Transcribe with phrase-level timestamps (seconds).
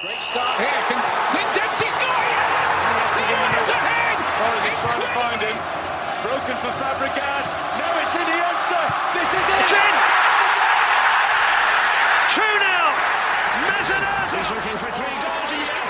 [0.00, 0.80] Great start here.
[0.88, 0.96] Can,
[1.28, 2.40] Clint Dempsey's got it!
[3.60, 4.16] Yes, ahead!
[4.40, 5.52] Torres oh, is trying to find him.
[5.52, 7.52] It's broken for Fabregas.
[7.76, 8.80] Now it's Iniesta.
[9.12, 9.60] This is it.
[9.60, 9.94] It's in!
[12.32, 12.80] 2 0.
[13.68, 14.28] Messinaz.
[14.40, 15.48] He's looking for three goals.
[15.52, 15.84] He's got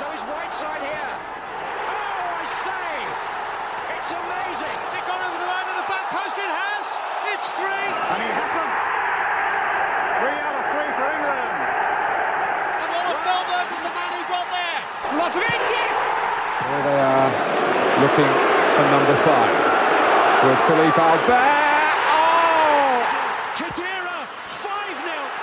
[0.00, 1.12] So is Whiteside here.
[1.92, 3.04] Oh, I say!
[4.00, 4.76] It's amazing.
[4.88, 6.40] Has it gone over the line of the back post?
[6.40, 6.88] It has.
[7.36, 7.84] It's three.
[8.16, 8.48] And he has.
[10.24, 11.80] Three out of three for England.
[12.80, 14.46] And Olof Mellberg was the man who got
[15.28, 15.90] there.
[16.70, 17.30] Here they are
[18.00, 18.32] looking
[18.76, 19.52] for number five.
[20.40, 21.60] With Philippe Albert.
[22.08, 23.04] Oh!
[23.60, 24.24] Khedira,
[24.64, 25.40] 5 0.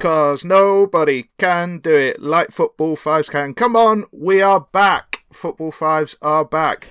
[0.00, 3.54] Cause nobody can do it like Football Fives can.
[3.54, 5.22] Come on, we are back.
[5.32, 6.88] Football Fives are back.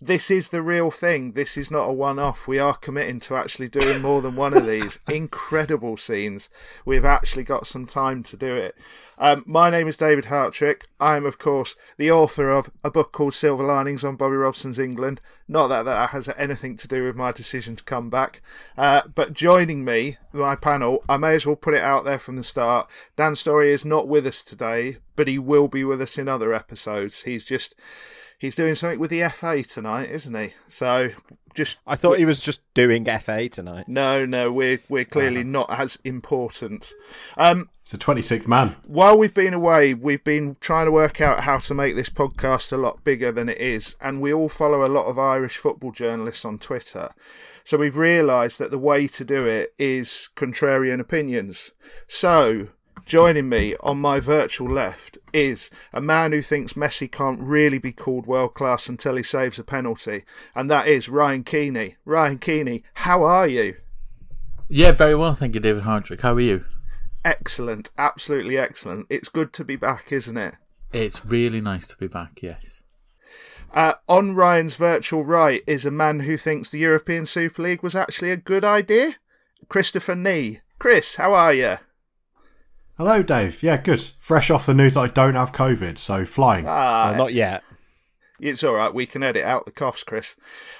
[0.00, 1.32] This is the real thing.
[1.32, 2.46] This is not a one off.
[2.46, 6.48] We are committing to actually doing more than one of these incredible scenes.
[6.84, 8.76] We've actually got some time to do it.
[9.18, 10.82] Um, my name is David Hartrick.
[11.00, 14.78] I am, of course, the author of a book called Silver Linings on Bobby Robson's
[14.78, 15.20] England.
[15.48, 18.42] Not that that has anything to do with my decision to come back.
[18.76, 22.36] Uh, but joining me, my panel, I may as well put it out there from
[22.36, 22.90] the start.
[23.16, 26.52] Dan Storey is not with us today, but he will be with us in other
[26.52, 27.22] episodes.
[27.22, 27.74] He's just.
[28.38, 30.52] He's doing something with the FA tonight, isn't he?
[30.68, 31.10] So
[31.54, 33.86] just I thought he was just doing FA tonight.
[33.88, 36.92] no, no, we're we're clearly not as important.
[37.38, 38.76] Um, It's the 26th man.
[38.86, 42.72] while we've been away, we've been trying to work out how to make this podcast
[42.72, 45.92] a lot bigger than it is, and we all follow a lot of Irish football
[45.92, 47.08] journalists on Twitter.
[47.64, 51.72] So we've realised that the way to do it is contrarian opinions.
[52.06, 52.68] So
[53.06, 57.92] joining me on my virtual left is a man who thinks Messi can't really be
[57.92, 61.96] called world class until he saves a penalty, and that is Ryan Keeney.
[62.04, 63.76] Ryan Keeney, how are you?
[64.68, 66.22] Yeah, very well, thank you, David Hartrick.
[66.22, 66.64] How are you?
[67.24, 69.06] Excellent, absolutely excellent.
[69.08, 70.54] It's good to be back, isn't it?
[70.92, 72.82] It's really nice to be back, yes.
[73.72, 77.94] Uh, on Ryan's virtual right is a man who thinks the European Super League was
[77.94, 79.16] actually a good idea,
[79.68, 80.60] Christopher Nee.
[80.78, 81.76] Chris, how are you?
[82.98, 83.62] Hello, Dave.
[83.62, 84.00] Yeah, good.
[84.18, 86.64] Fresh off the news that I don't have COVID, so flying.
[86.66, 87.62] Ah, Well, not yet.
[88.40, 88.92] It's all right.
[88.92, 90.36] We can edit out the coughs, Chris.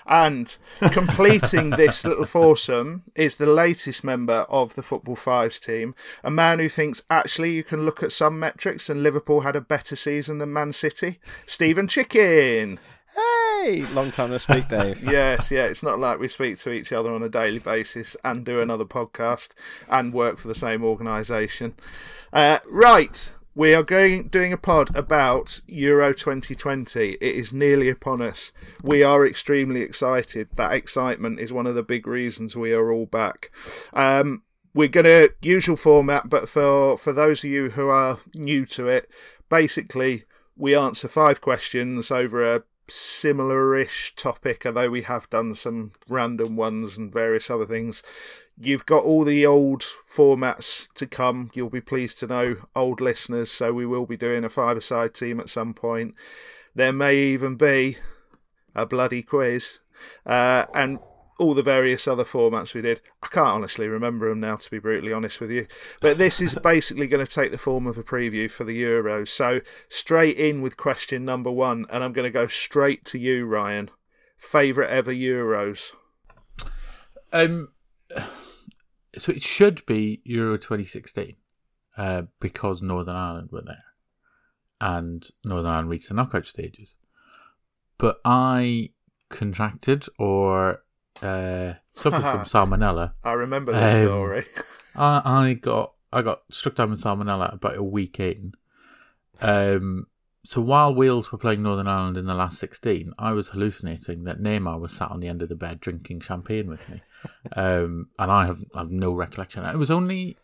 [0.06, 0.56] And
[0.93, 5.94] completing this little foursome is the latest member of the Football Fives team,
[6.25, 9.60] a man who thinks actually you can look at some metrics and Liverpool had a
[9.60, 11.19] better season than Man City.
[11.47, 12.78] Stephen Chicken.
[13.16, 15.03] Hey, long time no speak, Dave.
[15.03, 15.65] yes, yeah.
[15.65, 18.84] It's not like we speak to each other on a daily basis and do another
[18.84, 19.54] podcast
[19.88, 21.75] and work for the same organisation.
[22.32, 27.12] Uh, right, we are going doing a pod about Euro 2020.
[27.12, 28.53] It is nearly upon us.
[28.82, 30.49] We are extremely excited.
[30.56, 33.50] That excitement is one of the big reasons we are all back.
[33.94, 34.43] Um,
[34.75, 39.09] we're gonna usual format, but for for those of you who are new to it,
[39.49, 40.25] basically
[40.55, 46.97] we answer five questions over a similar-ish topic, although we have done some random ones
[46.97, 48.02] and various other things.
[48.58, 51.50] You've got all the old formats to come.
[51.52, 53.50] You'll be pleased to know, old listeners.
[53.50, 56.14] So we will be doing a five-a-side team at some point.
[56.75, 57.98] There may even be
[58.75, 59.80] a bloody quiz,
[60.26, 60.98] uh, and
[61.38, 63.00] all the various other formats we did.
[63.22, 65.66] I can't honestly remember them now, to be brutally honest with you.
[66.00, 69.28] But this is basically going to take the form of a preview for the Euros.
[69.28, 73.46] So straight in with question number one, and I'm going to go straight to you,
[73.46, 73.91] Ryan.
[74.36, 75.94] Favorite ever Euros?
[77.32, 77.69] Um,
[79.16, 81.36] so it should be Euro 2016
[81.96, 83.84] uh, because Northern Ireland were there
[84.80, 86.96] and Northern Ireland reached the knockout stages.
[87.98, 88.91] But I
[89.28, 90.82] contracted or
[91.22, 93.12] uh, suffered from salmonella.
[93.25, 94.44] I remember this Um, story.
[94.97, 98.53] I, I got I got struck down with salmonella about a week in.
[99.41, 100.06] Um,
[100.44, 104.41] so while Wales were playing Northern Ireland in the last sixteen, I was hallucinating that
[104.41, 107.03] Neymar was sat on the end of the bed drinking champagne with me,
[107.55, 109.64] um, and I have I have no recollection.
[109.64, 110.37] It was only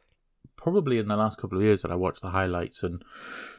[0.57, 3.03] probably in the last couple of years that I watched the highlights and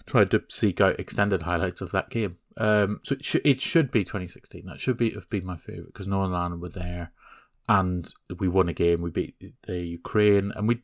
[0.05, 2.37] tried to seek out extended highlights of that game.
[2.57, 4.65] Um, so it, sh- it should be 2016.
[4.65, 7.11] That should be have been my favourite because Northern Ireland were there,
[7.67, 9.01] and we won a game.
[9.01, 9.35] We beat
[9.67, 10.81] the Ukraine, and we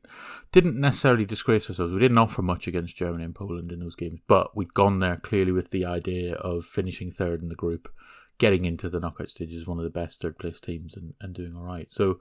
[0.51, 1.93] didn't necessarily disgrace ourselves.
[1.93, 5.17] We didn't offer much against Germany and Poland in those games, but we'd gone there
[5.17, 7.91] clearly with the idea of finishing third in the group,
[8.37, 11.55] getting into the knockout stages, one of the best third place teams, and, and doing
[11.55, 11.87] all right.
[11.89, 12.19] So.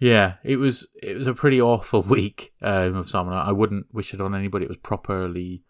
[0.00, 3.34] Yeah, it was it was a pretty awful week um, of salmon.
[3.34, 4.64] I wouldn't wish it on anybody.
[4.64, 5.64] It was properly,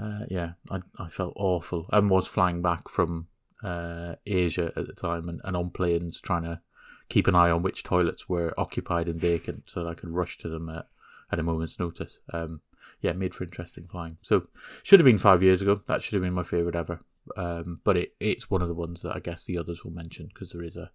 [0.00, 0.52] uh, yeah.
[0.70, 3.28] I I felt awful and was flying back from
[3.62, 6.60] uh, Asia at the time and, and on planes trying to
[7.08, 10.36] keep an eye on which toilets were occupied and vacant so that I could rush
[10.38, 10.86] to them at,
[11.32, 12.18] at a moment's notice.
[12.32, 12.60] Um,
[13.00, 14.18] yeah, made for interesting flying.
[14.22, 14.48] So
[14.82, 15.80] should have been five years ago.
[15.86, 17.00] That should have been my favourite ever.
[17.36, 20.28] Um, but it, it's one of the ones that I guess the others will mention
[20.32, 20.90] because there is a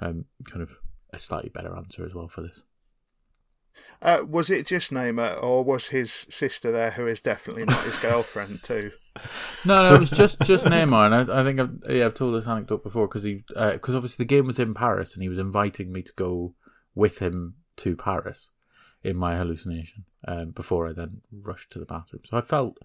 [0.00, 0.78] um, kind of
[1.12, 2.62] a slightly better answer as well for this.
[4.00, 7.96] Uh, was it just Neymar, or was his sister there, who is definitely not his
[7.96, 8.90] girlfriend too?
[9.64, 12.34] No, no, it was just just Neymar, and I, I think I've, yeah, I've told
[12.34, 15.28] this anecdote before because he because uh, obviously the game was in Paris, and he
[15.28, 16.54] was inviting me to go
[16.94, 18.50] with him to Paris
[19.04, 22.22] in my hallucination um, before I then rushed to the bathroom.
[22.24, 22.78] So I felt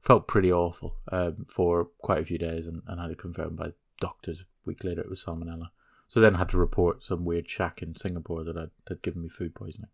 [0.00, 3.72] felt pretty awful um, for quite a few days, and, and had it confirmed by
[4.00, 4.40] doctors.
[4.40, 5.70] A week later, it was salmonella.
[6.08, 9.22] So then I had to report some weird shack in Singapore that had, had given
[9.22, 9.90] me food poisoning.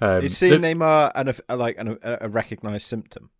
[0.00, 3.30] Um, Is seeing the, Neymar an, a, like an, a, a recognised symptom?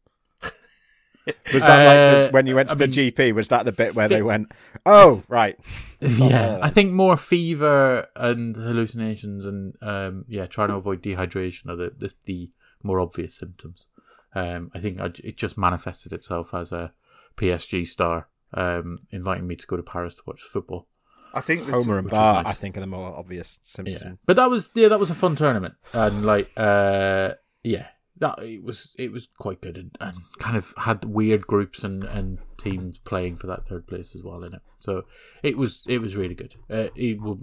[1.53, 3.35] Was that uh, like the, uh, when you went to I the mean, GP?
[3.35, 4.53] Was that the bit where fi- they went,
[4.85, 5.59] "Oh, right"?
[6.01, 11.77] yeah, I think more fever and hallucinations, and um, yeah, trying to avoid dehydration are
[11.77, 12.51] the the, the
[12.83, 13.87] more obvious symptoms.
[14.35, 16.93] Um, I think I, it just manifested itself as a
[17.39, 20.89] PSG star um, inviting me to go to Paris to watch football.
[21.35, 22.55] I think Homer and Bart, nice.
[22.55, 24.03] I think, are the more obvious symptoms.
[24.05, 24.13] Yeah.
[24.25, 27.33] But that was yeah, that was a fun tournament, and like uh,
[27.63, 27.89] yeah,
[28.19, 32.05] that it was it was quite good and, and kind of had weird groups and,
[32.05, 34.63] and teams playing for that third place as well in it.
[34.79, 35.05] So
[35.43, 36.55] it was it was really good.
[36.71, 37.41] Uh, it will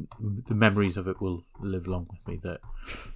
[0.48, 2.40] the memories of it will live long with me.
[2.42, 2.62] That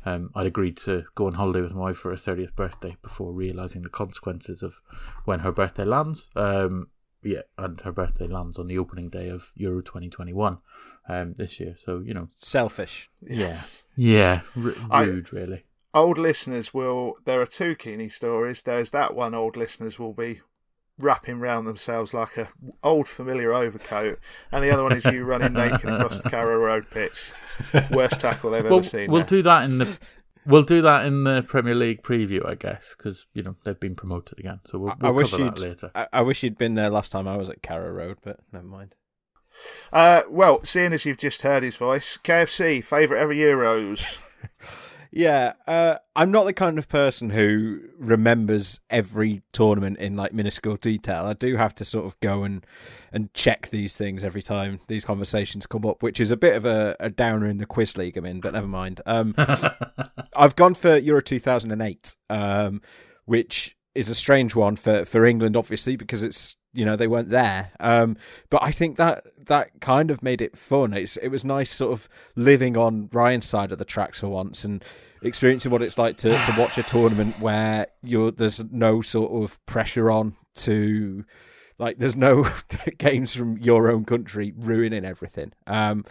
[0.06, 3.32] um, I'd agreed to go on holiday with my wife for her thirtieth birthday before
[3.32, 4.82] realizing the consequences of
[5.24, 6.30] when her birthday lands.
[6.36, 6.90] Um,
[7.26, 10.60] yeah, and her birthday lands on the opening day of Euro 2021
[11.10, 11.76] um, this year.
[11.78, 13.10] So you know, selfish.
[13.22, 13.84] Yes.
[13.96, 15.64] Yeah, yeah, r- rude, I, really.
[15.94, 17.16] Old listeners will.
[17.26, 18.62] There are two Keeney stories.
[18.62, 19.34] There's that one.
[19.34, 20.42] Old listeners will be
[20.98, 22.50] wrapping round themselves like a
[22.84, 24.20] old familiar overcoat,
[24.52, 27.32] and the other one is you running naked across the Carrow Road pitch.
[27.92, 29.10] Worst tackle they've well, ever seen.
[29.10, 29.38] We'll there.
[29.38, 29.98] do that in the
[30.46, 33.96] We'll do that in the Premier League preview, I guess, because you know they've been
[33.96, 34.60] promoted again.
[34.66, 35.92] So we'll, we'll I wish cover that later.
[35.96, 38.66] I, I, wish you'd been there last time I was at Carrow Road, but never
[38.66, 38.96] mind.
[39.92, 44.20] Uh, well, seeing as you've just heard his voice, KFC favourite ever Euros.
[45.16, 50.76] Yeah, uh, I'm not the kind of person who remembers every tournament in like minuscule
[50.76, 51.24] detail.
[51.24, 52.66] I do have to sort of go and
[53.14, 56.66] and check these things every time these conversations come up, which is a bit of
[56.66, 59.00] a, a downer in the quiz league I'm in, but never mind.
[59.06, 59.34] Um,
[60.36, 62.82] I've gone for Euro 2008, um,
[63.24, 67.30] which is a strange one for, for England, obviously, because it's you know they weren't
[67.30, 67.72] there.
[67.80, 68.18] Um,
[68.50, 70.94] but I think that that kind of made it fun.
[70.94, 74.64] It's it was nice, sort of living on Ryan's side of the tracks for once
[74.64, 74.84] and
[75.22, 79.66] experiencing what it's like to, to watch a tournament where you're there's no sort of
[79.66, 81.26] pressure on to
[81.78, 82.48] like there's no
[82.98, 85.54] games from your own country ruining everything.
[85.68, 86.06] Um,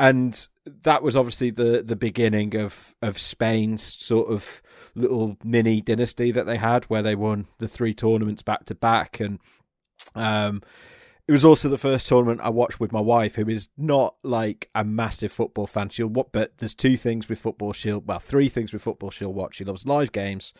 [0.00, 0.48] and
[0.82, 4.62] that was obviously the the beginning of of Spain's sort of
[4.94, 9.20] little mini dynasty that they had, where they won the three tournaments back to back,
[9.20, 9.38] and
[10.14, 10.62] um,
[11.28, 14.70] it was also the first tournament I watched with my wife, who is not like
[14.74, 15.90] a massive football fan.
[15.90, 19.34] She'll what, but there's two things with football she'll well, three things with football she'll
[19.34, 19.56] watch.
[19.56, 20.54] She loves live games,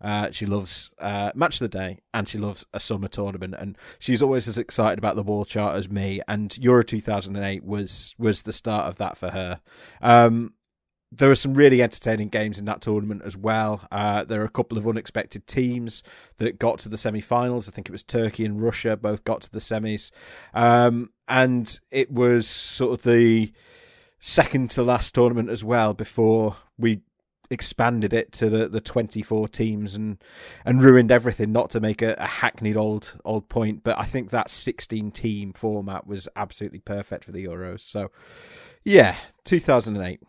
[0.00, 3.54] uh, she loves uh, Match of the Day and she loves a summer tournament.
[3.58, 6.20] And she's always as excited about the wall chart as me.
[6.26, 9.60] And Euro 2008 was was the start of that for her.
[10.00, 10.54] Um,
[11.12, 13.86] there were some really entertaining games in that tournament as well.
[13.90, 16.02] Uh, there are a couple of unexpected teams
[16.38, 17.68] that got to the semi-finals.
[17.68, 20.12] I think it was Turkey and Russia both got to the semis,
[20.54, 23.52] um, and it was sort of the
[24.20, 27.00] second to last tournament as well before we
[27.50, 30.18] expanded it to the, the 24 teams and
[30.64, 34.30] and ruined everything not to make a, a, hackneyed old old point but i think
[34.30, 37.80] that 16 team format was absolutely perfect for the euros.
[37.80, 38.10] So
[38.84, 40.20] yeah 2008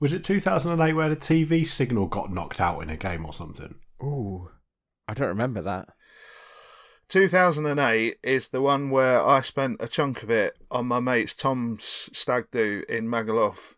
[0.00, 3.74] was it 2008 where the tv signal got knocked out in a game or something?
[4.02, 4.50] Ooh
[5.06, 5.88] i don't remember that.
[7.08, 12.08] 2008 is the one where I spent a chunk of it on my mate's Tom's
[12.12, 13.74] stag do in Magaluf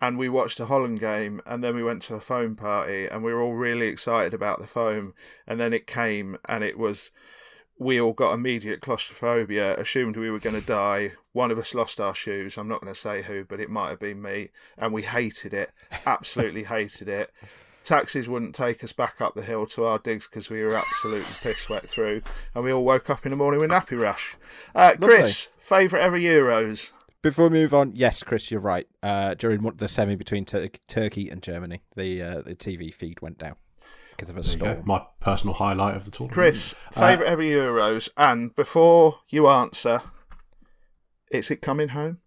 [0.00, 3.24] and we watched a Holland game, and then we went to a foam party, and
[3.24, 5.14] we were all really excited about the foam.
[5.46, 7.10] And then it came, and it was
[7.78, 11.12] we all got immediate claustrophobia, assumed we were going to die.
[11.32, 12.56] One of us lost our shoes.
[12.56, 15.52] I'm not going to say who, but it might have been me, and we hated
[15.52, 15.72] it,
[16.06, 17.30] absolutely hated it.
[17.84, 21.32] Taxis wouldn't take us back up the hill to our digs because we were absolutely
[21.40, 22.22] piss wet through,
[22.54, 24.36] and we all woke up in the morning with nappy rash.
[24.74, 26.90] Uh, Chris, favourite ever Euros?
[27.26, 28.86] Before we move on, yes, Chris, you're right.
[29.02, 33.36] Uh, during the semi between Tur- Turkey and Germany, the uh, the TV feed went
[33.36, 33.56] down
[34.12, 34.82] because of a storm.
[34.84, 36.34] My personal highlight of the tournament.
[36.34, 40.02] Chris, favourite uh, ever Euros, and before you answer,
[41.32, 42.18] is it coming home?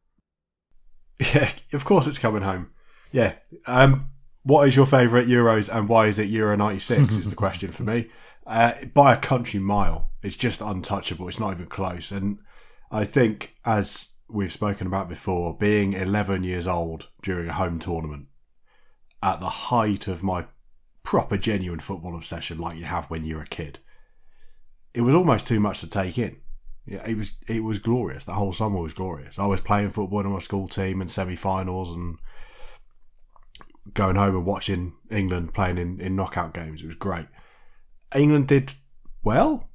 [1.34, 2.72] Yeah, of course it's coming home.
[3.14, 3.36] Yeah.
[3.68, 4.10] Um,
[4.44, 7.84] what is your favourite Euros and why is it Euro 96 is the question for
[7.84, 8.10] me.
[8.48, 10.10] Uh, by a country mile.
[10.24, 11.28] It's just untouchable.
[11.28, 12.12] It's not even close.
[12.12, 12.40] And
[12.90, 18.28] I think, as we've spoken about before, being 11 years old during a home tournament
[19.22, 20.46] at the height of my
[21.04, 23.80] proper genuine football obsession like you have when you're a kid,
[24.94, 26.38] it was almost too much to take in.
[26.86, 28.26] Yeah, it was it was glorious.
[28.26, 29.38] The whole summer was glorious.
[29.38, 32.18] I was playing football in my school team in semi-finals and
[33.94, 36.82] going home and watching England playing in, in knockout games.
[36.82, 37.28] It was great.
[38.16, 38.74] England did
[39.24, 39.70] well.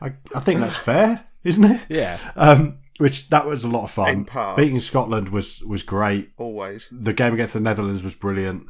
[0.00, 1.82] I, I think that's fair, isn't it?
[1.90, 2.18] Yeah.
[2.36, 4.08] Um, which that was a lot of fun.
[4.10, 4.60] In parts.
[4.60, 6.32] Beating Scotland was was great.
[6.36, 6.88] Always.
[6.92, 8.66] The game against the Netherlands was brilliant.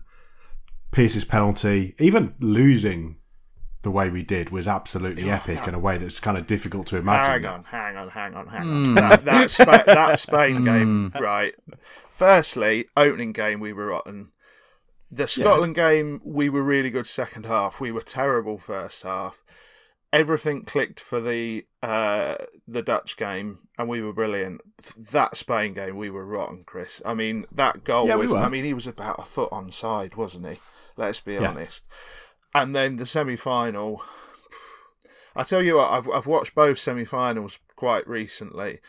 [0.93, 3.17] Pearce's penalty, even losing
[3.83, 6.97] the way we did, was absolutely epic in a way that's kind of difficult to
[6.97, 7.43] imagine.
[7.43, 8.85] Hang on, hang on, hang on, hang on.
[8.85, 8.95] Hmm.
[8.95, 10.65] That, that, Spa- that Spain hmm.
[10.65, 11.55] game, right?
[12.11, 14.31] Firstly, opening game we were rotten.
[15.11, 17.81] The Scotland game we were really good second half.
[17.81, 19.43] We were terrible first half.
[20.13, 22.35] Everything clicked for the uh,
[22.67, 24.61] the Dutch game, and we were brilliant.
[24.97, 27.01] That Spain game we were rotten, Chris.
[27.05, 28.33] I mean, that goal Yeah, was.
[28.33, 28.39] were.
[28.39, 30.59] I mean, he was about a foot on side, wasn't he?
[30.97, 31.49] Let's be Yeah.
[31.51, 31.85] honest.
[32.55, 34.03] And then the semi final.
[35.37, 38.81] I tell you what, I've I've watched both semi-finals quite recently,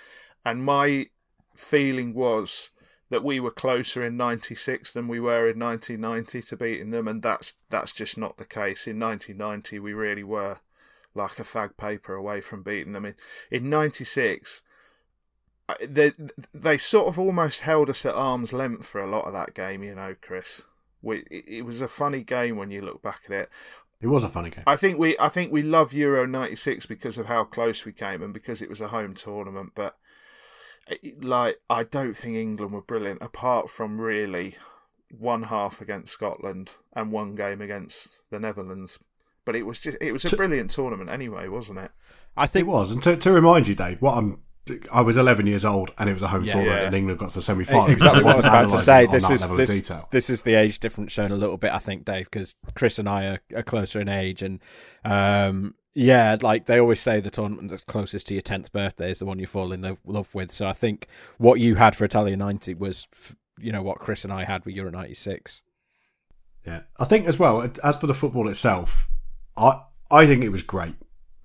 [0.43, 1.07] and my
[1.55, 2.71] feeling was
[3.11, 7.21] that we were closer in '96 than we were in 1990 to beating them, and
[7.21, 8.87] that's that's just not the case.
[8.87, 10.57] In 1990, we really were
[11.13, 13.05] like a fag paper away from beating them.
[13.05, 13.15] In
[13.49, 14.61] in '96,
[15.87, 16.11] they
[16.53, 19.83] they sort of almost held us at arm's length for a lot of that game.
[19.83, 20.63] You know, Chris.
[21.03, 23.49] We, it was a funny game when you look back at it.
[24.01, 24.63] It was a funny game.
[24.67, 28.21] I think we I think we love Euro '96 because of how close we came
[28.21, 29.71] and because it was a home tournament.
[29.73, 29.95] But
[30.87, 34.57] it- like, I don't think England were brilliant apart from really
[35.09, 38.97] one half against Scotland and one game against the Netherlands.
[39.45, 41.91] But it was just it was a brilliant tournament anyway, wasn't it?
[42.37, 44.41] I think It was, and to, to remind you, Dave, what I'm.
[44.91, 46.53] I was 11 years old, and it was a home Yeah.
[46.53, 46.85] tournament, Yeah.
[46.87, 47.89] and England got to the semi-final.
[47.89, 49.07] exactly what I was about to say.
[49.07, 52.29] This is this, this is the age difference shown a little bit, I think, Dave,
[52.29, 54.59] because Chris and I are, are closer in age, and
[55.03, 59.19] um, yeah, like they always say, the tournament that's closest to your tenth birthday is
[59.19, 60.51] the one you fall in love, love with.
[60.51, 61.07] So I think
[61.39, 63.07] what you had for Italia ninety was,
[63.59, 65.63] you know, what Chris and I had with Euro ninety six.
[66.65, 67.67] Yeah, I think as well.
[67.83, 69.09] As for the football itself,
[69.57, 70.95] I I think it was great,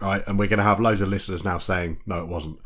[0.01, 0.27] right?
[0.27, 2.59] And we're going to have loads of listeners now saying no, it wasn't.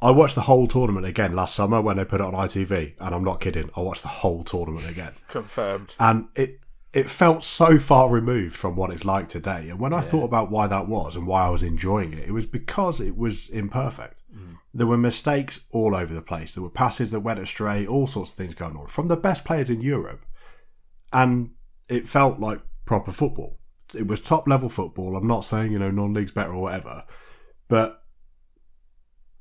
[0.00, 3.14] I watched the whole tournament again last summer when they put it on ITV, and
[3.14, 3.70] I'm not kidding.
[3.76, 5.94] I watched the whole tournament again, Confirmed.
[6.00, 6.58] and it
[6.92, 9.70] it felt so far removed from what it's like today.
[9.70, 12.32] And when I thought about why that was and why I was enjoying it, it
[12.32, 14.22] was because it was imperfect.
[14.34, 14.56] Mm.
[14.74, 16.54] There were mistakes all over the place.
[16.54, 19.44] There were passes that went astray, all sorts of things going on from the best
[19.44, 20.26] players in Europe,
[21.12, 21.52] and
[21.88, 23.58] it felt like proper football.
[23.94, 25.16] It was top level football.
[25.16, 27.04] I'm not saying you know non league's better or whatever,
[27.68, 28.02] but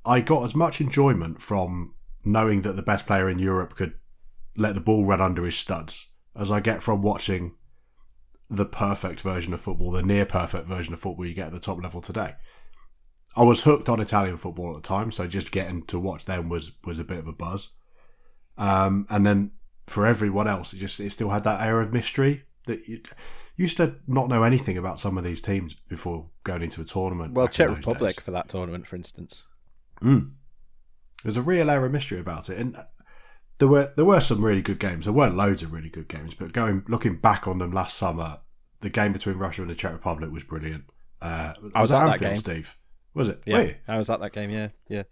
[0.05, 3.93] I got as much enjoyment from knowing that the best player in Europe could
[4.55, 7.55] let the ball run under his studs as I get from watching
[8.49, 11.59] the perfect version of football, the near perfect version of football you get at the
[11.59, 12.35] top level today.
[13.35, 16.49] I was hooked on Italian football at the time, so just getting to watch them
[16.49, 17.69] was was a bit of a buzz.
[18.57, 19.51] Um, and then
[19.87, 23.01] for everyone else, it just it still had that air of mystery that you you
[23.55, 27.33] used to not know anything about some of these teams before going into a tournament.
[27.33, 28.23] Well, Czech Republic days.
[28.23, 29.43] for that tournament, for instance.
[30.01, 30.31] Mm.
[31.23, 32.75] There's a real air of mystery about it, and
[33.59, 35.05] there were there were some really good games.
[35.05, 38.39] There weren't loads of really good games, but going looking back on them last summer,
[38.79, 40.85] the game between Russia and the Czech Republic was brilliant.
[41.21, 42.37] Uh, I was at that game.
[42.37, 42.75] Steve.
[43.13, 43.41] Was it?
[43.45, 43.75] Yeah, Were you?
[43.87, 44.49] I was at that game.
[44.49, 45.03] Yeah, yeah.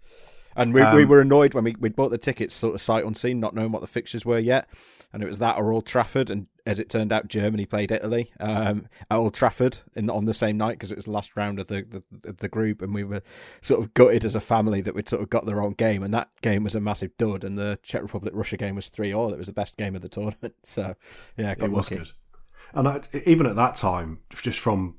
[0.56, 3.04] And we, Um, we were annoyed when we we bought the tickets sort of sight
[3.04, 4.68] unseen, not knowing what the fixtures were yet.
[5.12, 8.30] And it was that or Old Trafford, and as it turned out, Germany played Italy
[8.38, 11.58] um, at Old Trafford in, on the same night because it was the last round
[11.58, 11.84] of the,
[12.22, 13.22] the the group, and we were
[13.60, 16.04] sort of gutted as a family that we'd sort of got the wrong game.
[16.04, 19.12] And that game was a massive dud, and the Czech Republic Russia game was three
[19.12, 19.32] all.
[19.32, 20.54] It was the best game of the tournament.
[20.64, 20.94] So
[21.36, 21.96] yeah, it was lucky.
[21.96, 22.10] good.
[22.74, 24.98] And I, even at that time, just from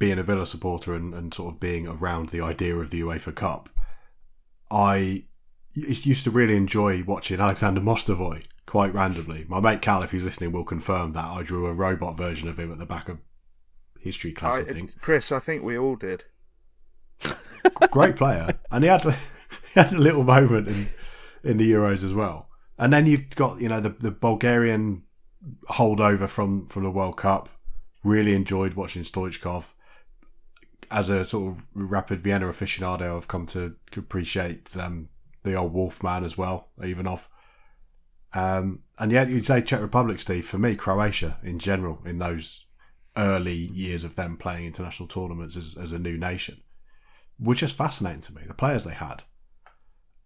[0.00, 3.34] being a Villa supporter and, and sort of being around the idea of the UEFA
[3.34, 3.68] Cup,
[4.70, 5.24] I
[5.74, 9.44] used to really enjoy watching Alexander Mostovoy quite randomly.
[9.48, 12.58] My mate Cal, if he's listening, will confirm that I drew a robot version of
[12.58, 13.18] him at the back of
[14.00, 15.00] history class, I, I, think.
[15.00, 16.24] Chris, I think we all did.
[17.90, 18.58] Great player.
[18.70, 19.14] And he had, he
[19.74, 20.88] had a little moment in,
[21.44, 22.48] in the Euros as well.
[22.78, 25.02] And then you've got, you know, the, the Bulgarian
[25.70, 27.48] holdover from, from the World Cup.
[28.02, 29.66] Really enjoyed watching Stoichkov.
[30.90, 35.08] As a sort of rapid Vienna aficionado, I've come to appreciate um,
[35.42, 37.28] the old Wolfman as well, Ivanov.
[38.32, 40.46] Um, and yet you'd say Czech Republic, Steve.
[40.46, 42.66] For me, Croatia in general, in those
[43.16, 46.62] early years of them playing international tournaments as, as a new nation,
[47.38, 48.42] were just fascinating to me.
[48.46, 49.24] The players they had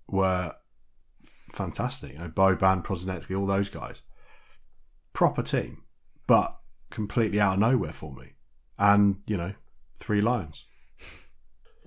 [0.08, 0.54] were
[1.52, 2.12] fantastic.
[2.12, 4.02] You know, Boban, Prosinecki, all those guys.
[5.12, 5.84] Proper team,
[6.26, 6.58] but
[6.90, 8.32] completely out of nowhere for me.
[8.78, 9.54] And, you know,
[9.98, 10.64] three lines.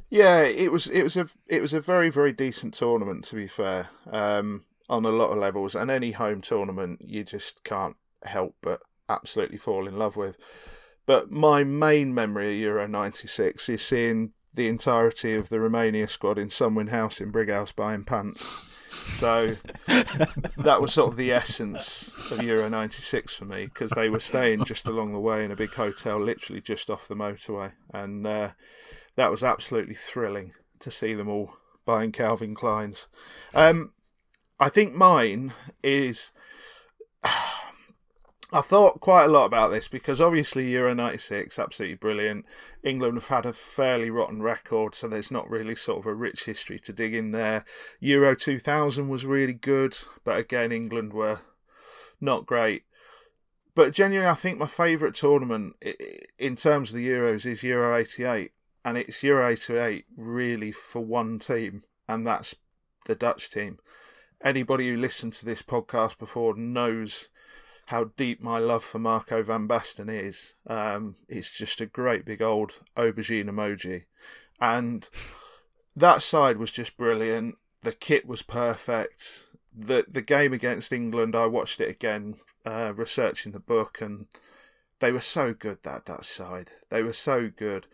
[0.10, 3.48] Yeah, it was it was a it was a very very decent tournament to be
[3.48, 5.76] fair, um, on a lot of levels.
[5.76, 10.38] And any home tournament, you just can't help but absolutely fall in love with.
[11.06, 16.38] But my main memory of Euro '96 is seeing the entirety of the Romania squad
[16.38, 18.44] in Sunwin House in Brighouse buying pants.
[18.90, 24.20] So that was sort of the essence of Euro 96 for me because they were
[24.20, 27.74] staying just along the way in a big hotel, literally just off the motorway.
[27.94, 28.52] And uh,
[29.16, 31.54] that was absolutely thrilling to see them all
[31.86, 33.08] buying Calvin Klein's.
[33.54, 33.94] Um,
[34.60, 36.32] I think mine is.
[38.54, 42.46] I thought quite a lot about this because obviously Euro 96, absolutely brilliant.
[42.82, 46.46] England have had a fairly rotten record, so there's not really sort of a rich
[46.46, 47.66] history to dig in there.
[48.00, 51.40] Euro 2000 was really good, but again, England were
[52.22, 52.84] not great.
[53.76, 55.76] But genuinely, I think my favourite tournament
[56.40, 58.52] in terms of the Euros is Euro 88,
[58.86, 62.56] and it's Euro 88 really for one team, and that's
[63.06, 63.78] the Dutch team.
[64.44, 67.30] Anybody who listened to this podcast before knows
[67.88, 70.54] how deep my love for Marco van Basten is.
[70.68, 74.04] Um, it's just a great big old aubergine emoji.
[74.60, 75.10] And
[75.96, 77.58] that side was just brilliant.
[77.82, 79.48] The kit was perfect.
[79.74, 84.26] The the game against England, I watched it again, uh, researching the book, and
[85.00, 86.74] they were so good that Dutch side.
[86.90, 87.88] They were so good.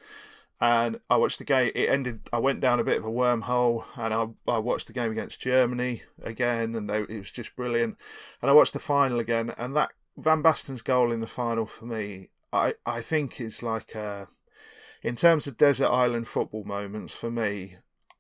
[0.64, 1.74] And I watched the game.
[1.76, 2.22] It ended.
[2.32, 5.42] I went down a bit of a wormhole, and I, I watched the game against
[5.42, 7.98] Germany again, and they, it was just brilliant.
[8.42, 11.84] And I watched the final again, and that Van Basten's goal in the final for
[11.84, 14.30] me, I I think is like a,
[15.02, 17.76] in terms of desert island football moments for me,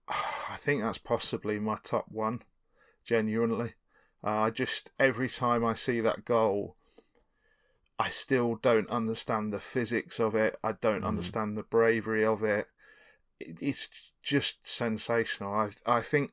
[0.09, 2.41] I think that's possibly my top one,
[3.05, 3.75] genuinely.
[4.21, 6.75] Uh, I just every time I see that goal,
[8.03, 10.57] I still don't understand the physics of it.
[10.61, 11.07] I don't mm.
[11.07, 12.67] understand the bravery of it.
[13.39, 15.53] It's just sensational.
[15.53, 16.31] I I think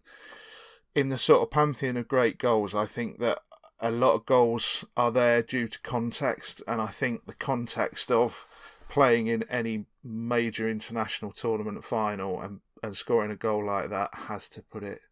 [0.96, 3.38] in the sort of pantheon of great goals, I think that
[3.78, 8.48] a lot of goals are there due to context, and I think the context of
[8.88, 14.48] playing in any major international tournament final and, and scoring a goal like that has
[14.48, 15.02] to put it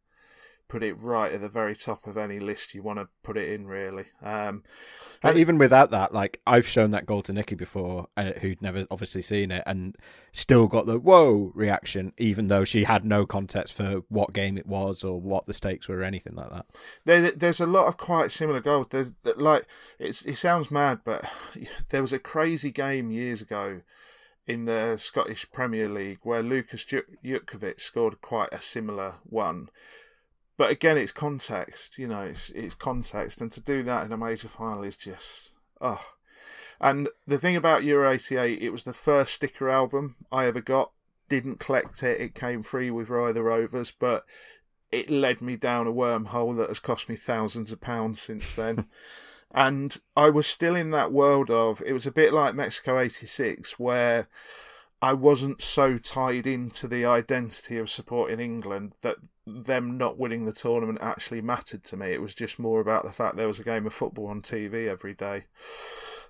[0.69, 3.51] put it right at the very top of any list you want to put it
[3.51, 4.05] in, really.
[4.23, 4.63] Um,
[5.23, 8.87] and even without that, like I've shown that goal to Nikki before, uh, who'd never
[8.91, 9.97] obviously seen it, and
[10.33, 14.67] still got the whoa reaction, even though she had no context for what game it
[14.67, 16.67] was or what the stakes were or anything like that.
[17.05, 18.89] There, there's a lot of quite similar goals.
[18.91, 19.67] There's like
[19.99, 21.25] it's it sounds mad, but
[21.89, 23.81] there was a crazy game years ago
[24.47, 29.69] in the Scottish Premier League where Lukas Jutkiewicz scored quite a similar one
[30.59, 31.99] but again, it's context.
[31.99, 35.53] You know, it's it's context, and to do that in a major final is just
[35.81, 36.05] oh.
[36.81, 40.91] And the thing about Euro '88, it was the first sticker album I ever got.
[41.29, 44.27] Didn't collect it; it came free with Roy of the Rovers, but
[44.91, 48.87] it led me down a wormhole that has cost me thousands of pounds since then.
[49.55, 53.79] and I was still in that world of it was a bit like Mexico '86,
[53.79, 54.29] where
[55.01, 59.19] I wasn't so tied into the identity of supporting England that
[59.65, 62.13] them not winning the tournament actually mattered to me.
[62.13, 64.87] It was just more about the fact there was a game of football on TV
[64.89, 65.45] every day.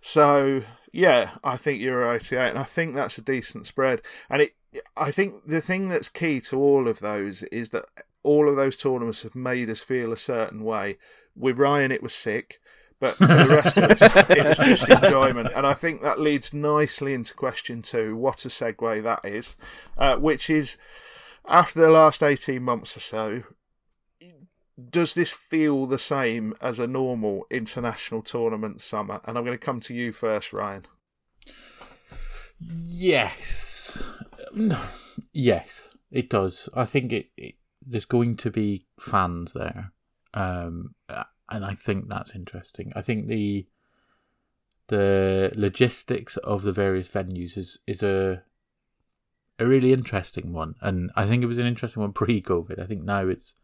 [0.00, 4.02] So yeah, I think Euro 88, and I think that's a decent spread.
[4.30, 4.52] And it,
[4.96, 7.86] I think the thing that's key to all of those is that
[8.22, 10.98] all of those tournaments have made us feel a certain way.
[11.36, 12.60] With Ryan, it was sick.
[13.00, 15.50] But for the rest of us, it was just enjoyment.
[15.54, 18.16] And I think that leads nicely into question two.
[18.16, 19.54] What a segue that is,
[19.96, 20.78] uh, which is
[21.48, 23.42] after the last 18 months or so,
[24.90, 29.20] does this feel the same as a normal international tournament summer?
[29.24, 30.86] And I'm going to come to you first, Ryan.
[32.60, 34.04] Yes.
[35.32, 36.68] Yes, it does.
[36.74, 39.92] I think it, it there's going to be fans there.
[40.34, 40.94] Um,
[41.50, 42.92] and I think that's interesting.
[42.94, 43.66] I think the
[44.88, 48.42] the logistics of the various venues is is a
[49.58, 52.80] a really interesting one, and I think it was an interesting one pre-COVID.
[52.80, 53.54] I think now it's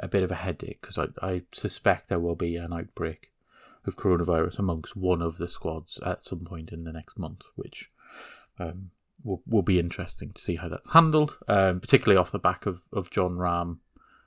[0.00, 3.32] a bit of a headache because I, I suspect there will be an outbreak
[3.86, 7.90] of coronavirus amongst one of the squads at some point in the next month, which
[8.58, 8.90] um,
[9.22, 12.82] will will be interesting to see how that's handled, um, particularly off the back of,
[12.92, 13.78] of Jon Rahm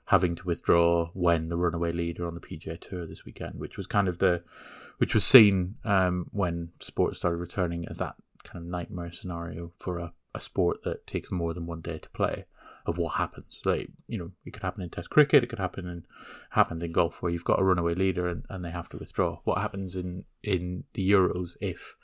[0.06, 3.86] having to withdraw when the runaway leader on the PGA Tour this weekend, which was
[3.86, 4.42] kind of the,
[4.96, 9.98] which was seen um, when sports started returning as that kind of nightmare scenario for
[9.98, 12.44] a, a sport that takes more than one day to play
[12.86, 13.60] of what happens.
[13.64, 16.06] Like you know, it could happen in Test cricket, it could happen in
[16.50, 19.40] happened in golf where you've got a runaway leader and, and they have to withdraw.
[19.44, 21.96] What happens in in the Euros if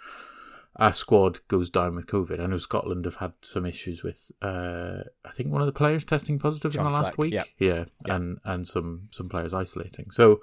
[0.76, 2.38] a squad goes down with COVID?
[2.40, 4.30] I know Scotland have had some issues with.
[4.42, 7.32] Uh, I think one of the players testing positive John in the last Fleck, week.
[7.32, 7.44] yeah.
[7.58, 10.10] yeah, and and some some players isolating.
[10.10, 10.40] So.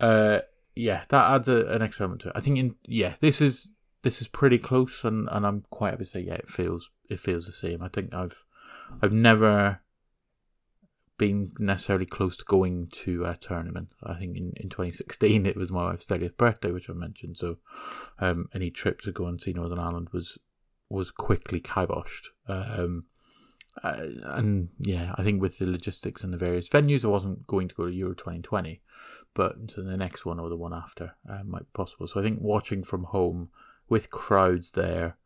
[0.00, 0.40] Uh,
[0.74, 2.32] yeah, that adds a, an extra element to it.
[2.34, 6.04] I think in yeah, this is this is pretty close, and, and I'm quite happy
[6.04, 7.82] to say yeah, it feels it feels the same.
[7.82, 8.44] I think I've
[9.00, 9.80] I've never
[11.18, 13.92] been necessarily close to going to a tournament.
[14.02, 17.36] I think in, in 2016 it was my wife's 30th birthday, which I mentioned.
[17.36, 17.58] So
[18.18, 20.38] um, any trip to go and see Northern Ireland was
[20.88, 22.26] was quickly kiboshed.
[22.48, 23.04] Um,
[23.82, 27.68] uh, and yeah, I think with the logistics and the various venues, I wasn't going
[27.68, 28.82] to go to Euro 2020,
[29.32, 32.06] but the next one or the one after uh, might be possible.
[32.06, 33.48] So I think watching from home
[33.88, 35.16] with crowds there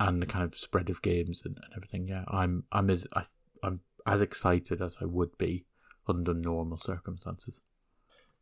[0.00, 3.24] and the kind of spread of games and, and everything, yeah, I'm I'm as I,
[3.62, 5.66] I'm as excited as I would be
[6.06, 7.60] under normal circumstances.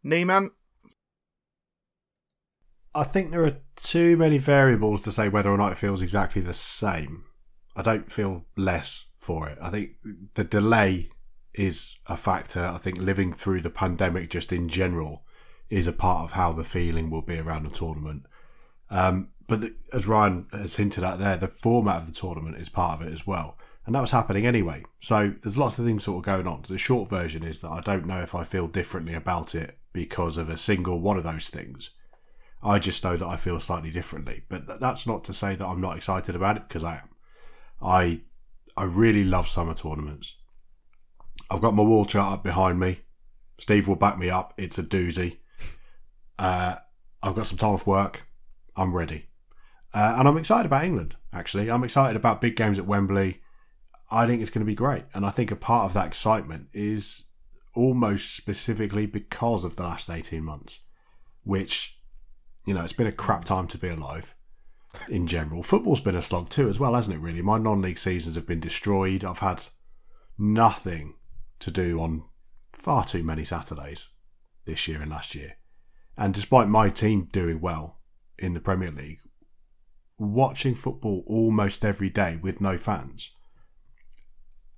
[0.04, 0.50] Neiman,
[2.94, 6.42] I think there are too many variables to say whether or not it feels exactly
[6.42, 7.24] the same.
[7.74, 9.58] I don't feel less for it.
[9.62, 9.92] I think
[10.34, 11.08] the delay
[11.54, 12.64] is a factor.
[12.66, 15.24] I think living through the pandemic just in general
[15.70, 18.24] is a part of how the feeling will be around the tournament.
[18.90, 22.70] Um, but the, as Ryan has hinted at there, the format of the tournament is
[22.70, 23.58] part of it as well.
[23.84, 24.82] And that was happening anyway.
[24.98, 26.62] So there's lots of things sort of going on.
[26.66, 30.38] The short version is that I don't know if I feel differently about it because
[30.38, 31.90] of a single one of those things.
[32.62, 34.44] I just know that I feel slightly differently.
[34.48, 37.10] But th- that's not to say that I'm not excited about it because I am.
[37.82, 38.22] I
[38.74, 40.34] I really love summer tournaments.
[41.50, 43.00] I've got my wall chart up behind me.
[43.58, 44.54] Steve will back me up.
[44.56, 45.40] It's a doozy.
[46.38, 46.76] Uh,
[47.22, 48.26] I've got some time off work.
[48.76, 49.26] I'm ready.
[49.94, 51.70] Uh, and I'm excited about England, actually.
[51.70, 53.42] I'm excited about big games at Wembley.
[54.10, 55.04] I think it's going to be great.
[55.14, 57.26] And I think a part of that excitement is
[57.74, 60.80] almost specifically because of the last 18 months,
[61.44, 61.98] which,
[62.66, 64.34] you know, it's been a crap time to be alive
[65.08, 65.62] in general.
[65.62, 67.42] Football's been a slog too, as well, hasn't it, really?
[67.42, 69.24] My non league seasons have been destroyed.
[69.24, 69.64] I've had
[70.38, 71.14] nothing
[71.60, 72.24] to do on
[72.72, 74.08] far too many Saturdays
[74.64, 75.56] this year and last year.
[76.16, 78.00] And despite my team doing well
[78.38, 79.20] in the Premier League,
[80.22, 83.32] watching football almost every day with no fans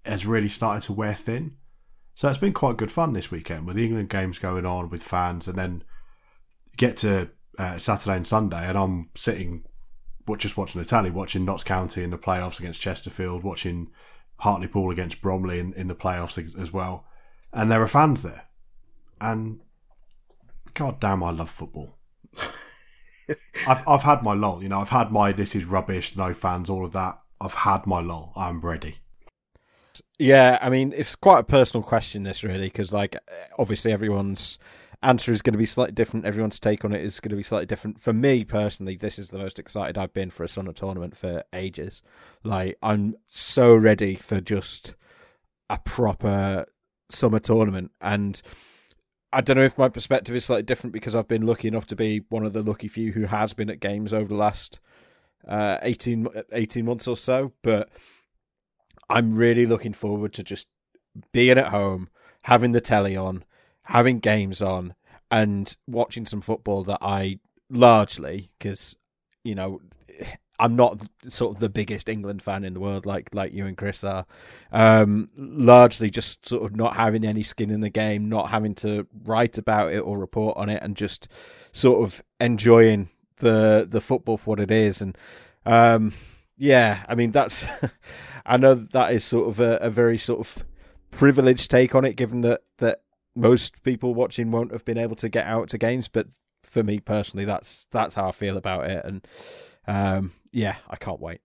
[0.04, 1.56] has really started to wear thin.
[2.14, 5.02] So it's been quite good fun this weekend with the England games going on with
[5.02, 5.82] fans, and then
[6.76, 9.64] get to uh, Saturday and Sunday, and I'm sitting
[10.38, 13.90] just watching the tally, watching Notts County in the playoffs against Chesterfield, watching
[14.38, 17.04] Hartlepool against Bromley in, in the playoffs as, as well,
[17.52, 18.44] and there are fans there,
[19.20, 19.60] and
[20.74, 21.98] god damn, I love football.
[23.66, 24.80] I've I've had my lull, you know.
[24.80, 27.20] I've had my this is rubbish, no fans, all of that.
[27.40, 28.32] I've had my lull.
[28.36, 28.96] I'm ready.
[30.18, 33.16] Yeah, I mean, it's quite a personal question, this really, because like
[33.58, 34.58] obviously everyone's
[35.02, 36.24] answer is going to be slightly different.
[36.24, 38.00] Everyone's take on it is going to be slightly different.
[38.00, 41.44] For me personally, this is the most excited I've been for a summer tournament for
[41.52, 42.02] ages.
[42.42, 44.94] Like, I'm so ready for just
[45.68, 46.66] a proper
[47.10, 48.40] summer tournament, and
[49.34, 51.96] I don't know if my perspective is slightly different because I've been lucky enough to
[51.96, 54.80] be one of the lucky few who has been at games over the last
[55.46, 57.90] uh, 18, 18 months or so, but.
[59.08, 60.66] I'm really looking forward to just
[61.32, 62.08] being at home,
[62.42, 63.44] having the telly on,
[63.84, 64.94] having games on,
[65.30, 68.96] and watching some football that I largely, because
[69.42, 69.80] you know,
[70.58, 73.76] I'm not sort of the biggest England fan in the world like like you and
[73.76, 74.24] Chris are.
[74.70, 79.06] Um, largely just sort of not having any skin in the game, not having to
[79.24, 81.28] write about it or report on it, and just
[81.72, 85.00] sort of enjoying the the football for what it is.
[85.00, 85.18] And
[85.66, 86.12] um,
[86.56, 87.66] yeah, I mean that's.
[88.46, 90.66] I know that is sort of a, a, very sort of
[91.10, 93.00] privileged take on it, given that that
[93.34, 96.08] most people watching won't have been able to get out to games.
[96.08, 96.28] But
[96.62, 99.26] for me personally, that's that's how I feel about it, and
[99.86, 101.40] um, yeah, I can't wait.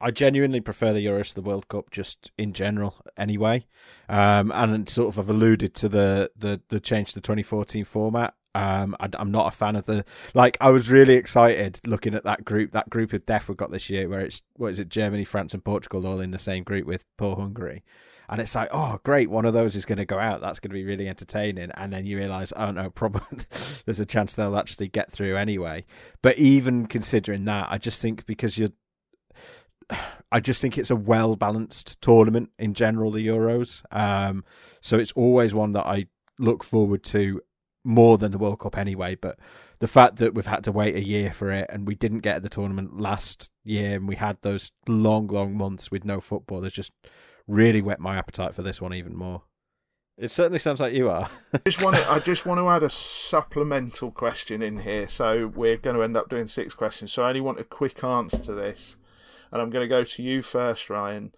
[0.00, 3.66] I genuinely prefer the Euros to the World Cup, just in general, anyway.
[4.08, 8.34] Um, and sort of I've alluded to the the the change to the 2014 format.
[8.54, 10.58] Um, I, am not a fan of the like.
[10.60, 13.88] I was really excited looking at that group, that group of death we got this
[13.88, 16.84] year, where it's what is it, Germany, France, and Portugal all in the same group
[16.84, 17.82] with poor Hungary,
[18.32, 20.40] and it's like, oh, great, one of those is going to go out.
[20.40, 21.70] That's going to be really entertaining.
[21.72, 23.40] And then you realise, oh no, probably
[23.84, 25.84] there's a chance they'll actually get through anyway.
[26.22, 28.70] But even considering that, I just think because you're
[30.32, 33.82] I just think it's a well balanced tournament in general, the Euros.
[33.90, 34.46] Um,
[34.80, 36.06] so it's always one that I
[36.38, 37.42] look forward to
[37.84, 39.14] more than the World Cup anyway.
[39.14, 39.38] But
[39.80, 42.42] the fact that we've had to wait a year for it and we didn't get
[42.42, 46.72] the tournament last year and we had those long, long months with no football there's
[46.72, 46.92] just
[47.46, 49.42] really whet my appetite for this one even more.
[50.18, 51.30] It certainly sounds like you are.
[51.64, 55.08] just want to, I just want to add a supplemental question in here.
[55.08, 57.12] So we're going to end up doing six questions.
[57.12, 58.96] So I only want a quick answer to this.
[59.50, 61.32] And I'm going to go to you first, Ryan.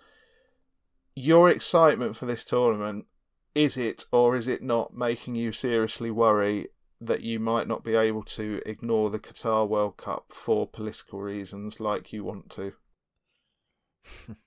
[1.14, 3.06] Your excitement for this tournament,
[3.54, 6.66] is it or is it not making you seriously worry
[7.00, 11.78] that you might not be able to ignore the Qatar World Cup for political reasons
[11.78, 12.72] like you want to?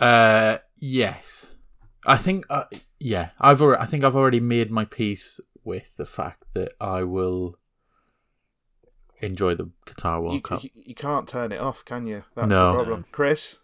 [0.00, 1.52] uh, yes.
[2.06, 2.64] I think, uh,
[2.98, 7.02] yeah, I've already, I think I've already made my peace with the fact that I
[7.02, 7.56] will
[9.20, 10.64] enjoy the Qatar World you, Cup.
[10.64, 12.24] You, you, can't turn it off, can you?
[12.34, 12.72] That's no.
[12.72, 13.04] the problem.
[13.12, 13.58] Chris?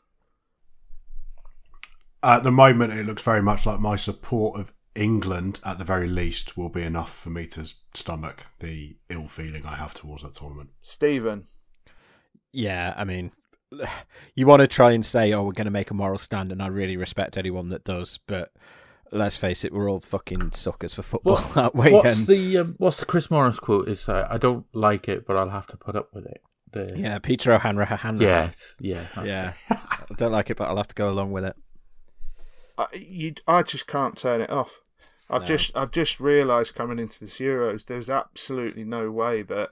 [2.23, 6.09] At the moment, it looks very much like my support of England, at the very
[6.09, 10.35] least, will be enough for me to stomach the ill feeling I have towards that
[10.35, 10.71] tournament.
[10.83, 11.47] Stephen?
[12.53, 13.33] Yeah, I mean,
[14.35, 16.63] you want to try and say, "Oh, we're going to make a moral stand," and
[16.63, 18.53] I really respect anyone that does, but
[19.13, 21.93] let's face it, we're all fucking suckers for football what, that way.
[21.93, 23.89] What's the um, what's the Chris Morris quote?
[23.89, 26.43] Is uh, I don't like it, but I'll have to put up with it.
[26.73, 26.93] The...
[26.97, 28.21] Yeah, Peter O'Hanrahan.
[28.21, 29.53] Yes, yeah, yeah.
[29.71, 31.57] I don't like it, but I'll have to go along with it.
[32.79, 34.81] I, you, I just can't turn it off.
[35.29, 35.47] I've no.
[35.47, 39.71] just I've just realised coming into this Euros, there's absolutely no way that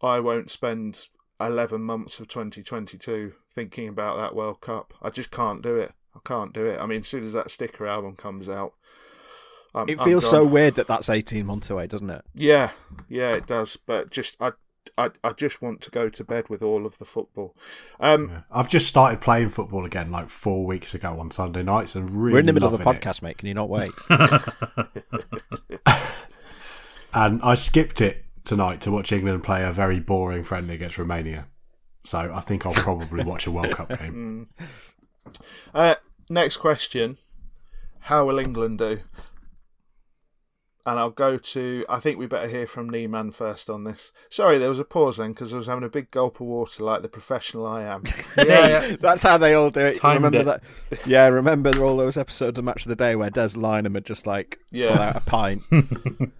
[0.00, 1.08] I won't spend
[1.46, 4.94] 11 months of 2022 thinking about that World Cup.
[5.02, 5.92] I just can't do it.
[6.14, 6.80] I can't do it.
[6.80, 8.74] I mean, as soon as that sticker album comes out,
[9.74, 12.22] I'm, it feels so weird that that's 18 months away, doesn't it?
[12.34, 12.72] Yeah,
[13.08, 13.76] yeah, it does.
[13.76, 14.52] But just I,
[14.98, 17.56] I, I just want to go to bed with all of the football.
[17.98, 18.40] Um, yeah.
[18.50, 22.34] I've just started playing football again, like four weeks ago on Sunday nights, and really
[22.34, 23.22] we're in the middle of a podcast, it.
[23.22, 23.38] mate.
[23.38, 23.92] Can you not wait?
[27.14, 31.46] and I skipped it tonight to watch England play a very boring friendly against Romania.
[32.04, 34.48] So I think I'll probably watch a World Cup game.
[34.58, 35.36] Mm.
[35.74, 35.94] Uh,
[36.28, 37.16] next question:
[38.00, 39.00] How will England do?
[40.84, 41.84] and I'll go to.
[41.88, 44.10] I think we better hear from Neiman first on this.
[44.28, 46.82] Sorry, there was a pause then because I was having a big gulp of water,
[46.82, 48.02] like the professional I am.
[48.36, 50.00] yeah, yeah, that's how they all do it.
[50.00, 50.62] Timed remember it.
[50.90, 51.06] that?
[51.06, 54.26] Yeah, remember all those episodes of Match of the Day where Des Lynam had just
[54.26, 54.92] like yeah.
[54.92, 55.62] pull out a pint.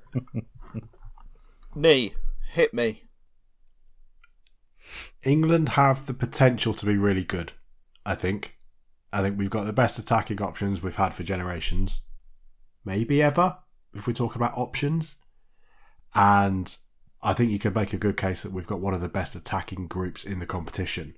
[1.75, 2.15] Nee,
[2.51, 3.05] hit me.
[5.23, 7.53] England have the potential to be really good.
[8.05, 8.59] I think.
[9.13, 12.01] I think we've got the best attacking options we've had for generations,
[12.83, 13.59] maybe ever
[13.95, 15.17] if we talk about options.
[16.15, 16.75] And
[17.23, 19.37] I think you could make a good case that we've got one of the best
[19.37, 21.15] attacking groups in the competition.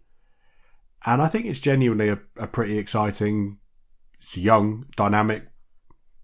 [1.07, 3.59] And I think it's genuinely a, a pretty exciting,
[4.19, 5.47] it's young, dynamic,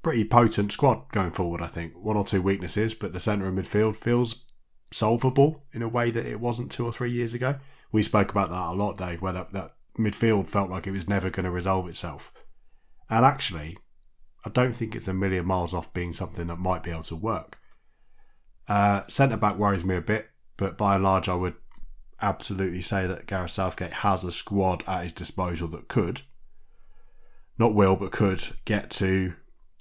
[0.03, 1.95] pretty potent squad going forward, I think.
[1.95, 4.45] One or two weaknesses, but the centre of midfield feels
[4.91, 7.57] solvable in a way that it wasn't two or three years ago.
[7.93, 11.09] We spoke about that a lot, Dave, where that, that midfield felt like it was
[11.09, 12.33] never going to resolve itself.
[13.09, 13.77] And actually,
[14.45, 17.17] I don't think it's a million miles off being something that might be able to
[17.17, 17.59] work.
[18.69, 21.55] Uh, Centre back worries me a bit, but by and large, I would
[22.23, 26.23] absolutely say that Gareth Southgate has a squad at his disposal that could,
[27.59, 29.35] not will, but could get to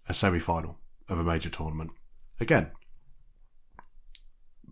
[0.10, 1.92] a semi final of a major tournament.
[2.40, 2.72] Again,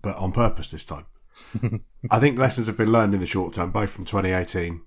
[0.01, 1.05] but on purpose this time.
[2.11, 4.81] I think lessons have been learned in the short term, both from 2018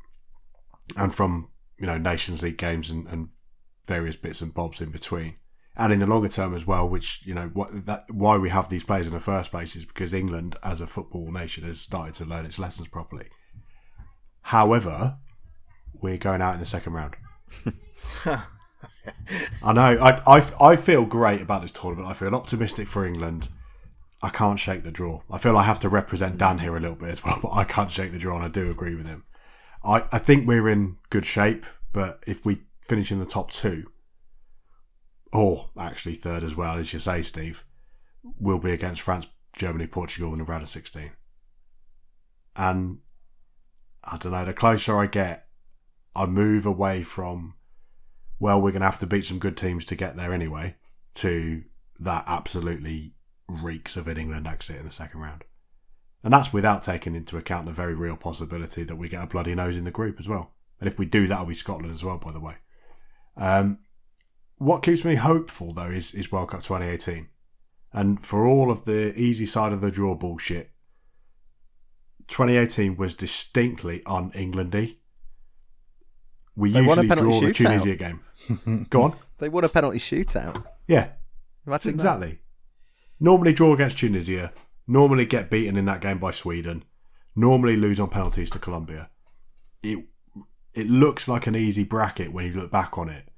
[0.96, 3.28] and from you know Nations League games and, and
[3.86, 5.36] various bits and bobs in between.
[5.76, 8.68] And in the longer term as well, which you know what that why we have
[8.68, 12.14] these players in the first place is because England, as a football nation, has started
[12.14, 13.28] to learn its lessons properly.
[14.42, 15.18] However,
[15.94, 17.14] we're going out in the second round.
[19.62, 19.98] I know.
[20.02, 22.08] I, I, I feel great about this tournament.
[22.08, 23.48] I feel optimistic for England.
[24.22, 25.22] I can't shake the draw.
[25.30, 27.64] I feel I have to represent Dan here a little bit as well, but I
[27.64, 29.24] can't shake the draw, and I do agree with him.
[29.84, 33.90] I, I think we're in good shape, but if we finish in the top two,
[35.32, 37.64] or actually third as well, as you say, Steve,
[38.22, 41.10] we'll be against France, Germany, Portugal in the round of 16.
[42.56, 42.98] And
[44.04, 45.46] I don't know, the closer I get,
[46.14, 47.54] I move away from,
[48.40, 50.76] well, we're going to have to beat some good teams to get there anyway,
[51.14, 51.62] to
[52.00, 53.14] that absolutely
[53.46, 55.44] reeks of an England exit in the second round.
[56.24, 59.54] And that's without taking into account the very real possibility that we get a bloody
[59.54, 60.54] nose in the group as well.
[60.80, 62.56] And if we do, that'll be Scotland as well, by the way.
[63.36, 63.78] Um,
[64.56, 67.28] what keeps me hopeful though is, is World Cup 2018.
[67.92, 70.70] And for all of the easy side of the draw bullshit,
[72.28, 74.98] 2018 was distinctly un Englandy.
[76.56, 77.52] We They won a usually draw the.
[77.52, 78.86] Tunisia game.
[78.90, 79.16] Go on.
[79.38, 80.64] They won a penalty shootout.
[80.86, 81.10] Yeah,
[81.66, 81.94] Imagine that.
[81.94, 82.38] exactly.
[83.18, 84.52] Normally draw against Tunisia.
[84.86, 86.84] Normally get beaten in that game by Sweden.
[87.36, 89.10] Normally lose on penalties to Colombia.
[89.82, 90.06] It
[90.74, 93.28] it looks like an easy bracket when you look back on it,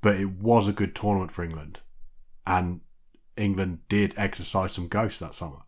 [0.00, 1.80] but it was a good tournament for England,
[2.46, 2.80] and
[3.36, 5.58] England did exercise some ghosts that summer.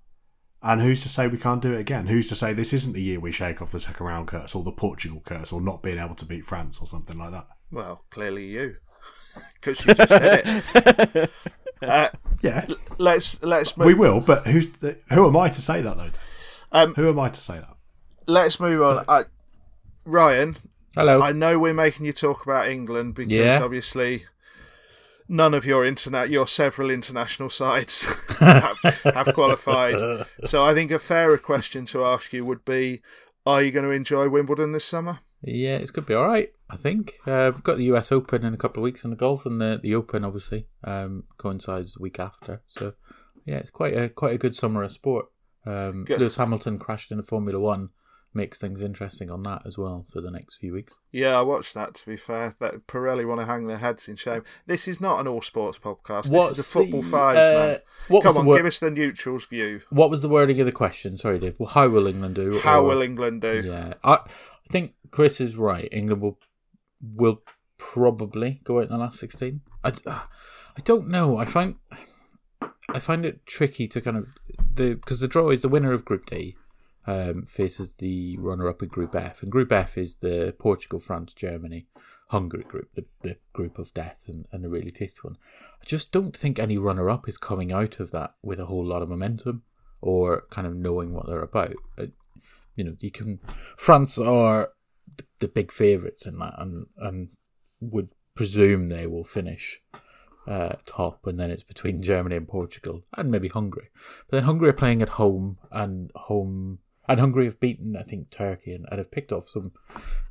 [0.62, 2.08] And who's to say we can't do it again?
[2.08, 4.64] Who's to say this isn't the year we shake off the second round curse or
[4.64, 7.46] the Portugal curse or not being able to beat France or something like that?
[7.70, 8.76] Well, clearly you,
[9.54, 10.42] because you just said
[11.14, 11.30] it.
[11.80, 12.08] Uh,
[12.42, 12.66] Yeah,
[12.98, 13.86] let's let's move.
[13.86, 14.18] we will.
[14.20, 16.10] But who's the, who am I to say that though?
[16.72, 17.76] Um, who am I to say that?
[18.26, 19.04] let's move on.
[19.08, 19.26] I,
[20.04, 20.56] Ryan,
[20.96, 21.20] Hello.
[21.20, 23.60] I know we're making you talk about England because Yeah.
[23.62, 24.24] obviously
[25.28, 28.06] none of your internet, your several international sides
[28.40, 30.26] have, have qualified.
[30.44, 33.02] So I think a fairer question to ask you would be:
[33.44, 35.20] Are you going to enjoy Wimbledon this summer?
[35.42, 36.52] Yeah, it's going to be all right.
[36.70, 39.16] I think uh, we've got the US Open in a couple of weeks in the
[39.16, 42.62] golf, and the the Open obviously um, coincides the week after.
[42.68, 42.94] So
[43.44, 45.26] yeah, it's quite a quite a good summer of sport.
[45.66, 47.90] Um, Lewis Hamilton crashed in the Formula One,
[48.34, 50.94] makes things interesting on that as well for the next few weeks.
[51.10, 51.94] Yeah, I watched that.
[51.94, 54.42] To be fair, that Pirelli want to hang their heads in shame.
[54.66, 56.24] This is not an all sports podcast.
[56.24, 57.78] This What's is a football the, fives, uh, man.
[58.08, 59.80] what Come on, wor- give us the neutrals view.
[59.90, 61.16] What was the wording of the question?
[61.16, 61.58] Sorry, Dave.
[61.58, 62.58] Well, how will England do?
[62.62, 63.62] How or- will England do?
[63.64, 64.20] Yeah, I, I
[64.68, 65.88] think Chris is right.
[65.90, 66.38] England will
[67.00, 67.42] will
[67.78, 69.62] probably go out in the last sixteen.
[69.82, 71.36] I, I don't know.
[71.38, 71.76] I find
[72.90, 74.26] I find it tricky to kind of
[74.74, 76.56] the because the draw is the winner of Group D
[77.08, 81.32] um, faces the runner up in Group F, and Group F is the Portugal, France,
[81.32, 81.86] Germany,
[82.28, 85.38] Hungary group, the, the group of death, and, and a really tasty one.
[85.80, 88.84] I just don't think any runner up is coming out of that with a whole
[88.84, 89.62] lot of momentum
[90.02, 91.76] or kind of knowing what they're about.
[91.96, 92.06] Uh,
[92.76, 93.40] you know, you can
[93.78, 94.72] France are
[95.16, 97.30] the, the big favourites in that, and and
[97.80, 99.80] would presume they will finish
[100.46, 103.88] uh, top, and then it's between Germany and Portugal, and maybe Hungary.
[104.28, 108.30] But then Hungary are playing at home, and home and Hungary have beaten, I think,
[108.30, 109.72] Turkey, and, and have picked off some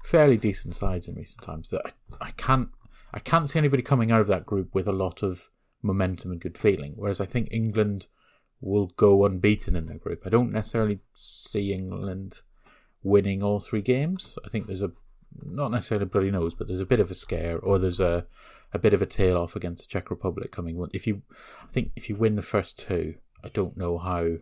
[0.04, 1.70] fairly decent sides in recent times.
[1.70, 2.70] That I, I can't,
[3.14, 5.50] I can't see anybody coming out of that group with a lot of
[5.82, 6.94] momentum and good feeling.
[6.96, 8.08] Whereas I think England
[8.62, 10.24] will go unbeaten in their group.
[10.26, 12.42] I don't necessarily see England
[13.04, 14.38] winning all three games.
[14.46, 14.92] I think there's a
[15.44, 18.26] not necessarily bloody nose, but there's a bit of a scare, or there's a
[18.74, 20.86] a bit of a tail off against the Czech Republic coming.
[20.94, 21.22] If you,
[21.64, 24.38] I think if you win the first two, I don't know how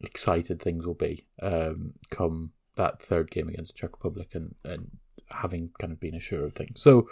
[0.00, 4.98] excited things will be um, come that third game against the Czech Republic, and and
[5.30, 6.80] having kind of been assured of things.
[6.80, 7.08] So.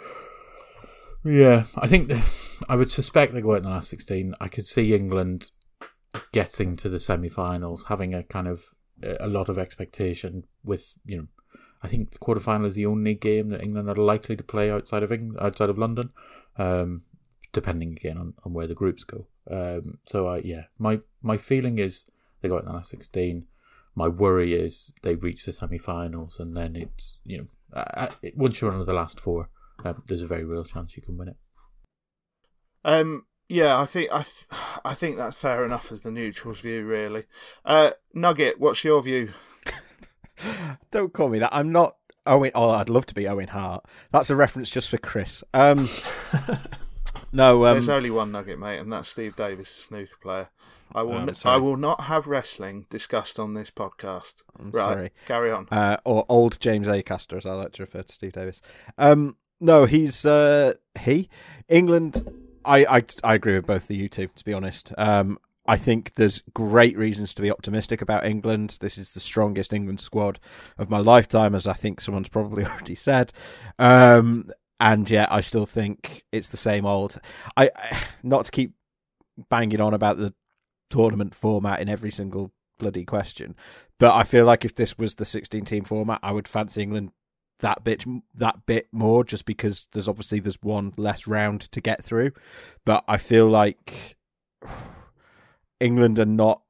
[1.27, 2.11] Yeah, I think
[2.69, 4.35] I would suspect they go out in the last 16.
[4.39, 5.49] I could see England
[6.31, 8.75] getting to the semi-finals, having a kind of
[9.19, 11.27] a lot of expectation with you know.
[11.81, 15.03] I think the quarterfinal is the only game that England are likely to play outside
[15.03, 16.09] of England, outside of London,
[16.57, 17.03] um,
[17.53, 19.27] depending again on, on where the groups go.
[19.49, 22.05] Um, so I yeah, my my feeling is
[22.45, 23.47] they go out in the last sixteen.
[23.95, 28.71] My worry is they reach the semi-finals and then it's you know uh, once you're
[28.71, 29.49] on the last four,
[29.83, 31.37] um, there's a very real chance you can win it.
[32.83, 36.85] Um, yeah, I think I, th- I think that's fair enough as the neutrals view,
[36.85, 37.23] really.
[37.63, 39.31] Uh, Nugget, what's your view?
[40.91, 41.53] Don't call me that.
[41.53, 42.51] I'm not Owen.
[42.55, 43.85] Oh, I'd love to be Owen Hart.
[44.11, 45.43] That's a reference just for Chris.
[45.53, 45.89] Um,
[47.31, 50.49] no, um, There's only one Nugget, mate, and that's Steve Davis, the snooker player.
[50.93, 51.55] I will, I'm sorry.
[51.55, 54.43] I will not have wrestling discussed on this podcast.
[54.59, 55.11] right, sorry.
[55.25, 55.67] carry on.
[55.71, 58.61] uh, or old James Acaster, as I like to refer to Steve Davis.
[58.97, 61.29] Um, no, he's uh, he
[61.67, 62.29] England.
[62.63, 64.27] I, I I agree with both of you two.
[64.27, 68.77] To be honest, um, I think there's great reasons to be optimistic about England.
[68.81, 70.39] This is the strongest England squad
[70.77, 73.31] of my lifetime, as I think someone's probably already said.
[73.79, 77.19] Um, and yet, I still think it's the same old.
[77.57, 78.73] I, I not to keep
[79.49, 80.33] banging on about the
[80.95, 83.55] tournament format in every single bloody question,
[83.99, 87.11] but I feel like if this was the 16 team format, I would fancy England
[87.59, 88.03] that bit
[88.33, 92.31] that bit more just because there's obviously there's one less round to get through
[92.83, 94.17] but I feel like
[95.79, 96.61] England are not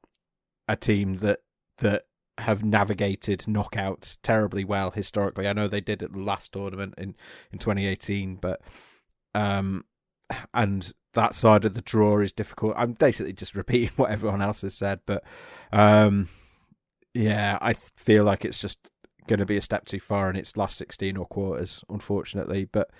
[0.68, 1.40] a team that
[1.78, 2.04] that
[2.38, 5.48] have navigated knockout terribly well historically.
[5.48, 7.16] I know they did at the last tournament in
[7.52, 8.60] in 2018 but
[9.34, 9.84] um
[10.54, 12.74] and that side of the draw is difficult.
[12.76, 15.24] I'm basically just repeating what everyone else has said but
[15.72, 16.28] um
[17.16, 18.78] yeah, I feel like it's just
[19.26, 22.66] going to be a step too far in its last 16 or quarters, unfortunately.
[22.70, 22.90] But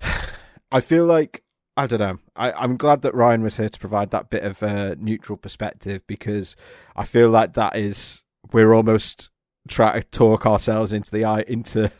[0.72, 1.42] I feel like,
[1.76, 4.62] I don't know, I, I'm glad that Ryan was here to provide that bit of
[4.62, 6.56] uh, neutral perspective because
[6.96, 9.30] I feel like that is, we're almost
[9.68, 11.90] trying to talk ourselves into the eye, into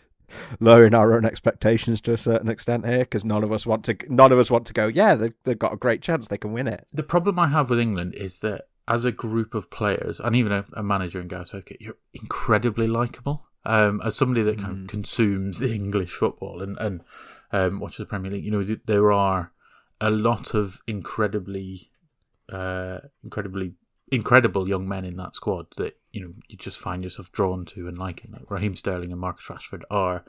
[0.61, 3.97] lowering our own expectations to a certain extent here because none of us want to.
[4.09, 4.87] None of us want to go.
[4.87, 6.29] Yeah, they, they've got a great chance.
[6.29, 6.87] They can win it.
[6.93, 10.53] The problem I have with England is that as a group of players, and even
[10.53, 13.47] a, a manager in Gareth Southgate, you're incredibly likable.
[13.65, 17.03] Um, as somebody that kind of consumes English football and and
[17.53, 19.53] um, watches the Premier League, you know there are
[20.01, 21.91] a lot of incredibly,
[22.53, 23.75] uh, incredibly
[24.11, 27.89] incredible young men in that squad that you know you just find yourself drawn to
[27.89, 28.33] and liking.
[28.33, 30.25] Like Raheem Sterling and Marcus Rashford are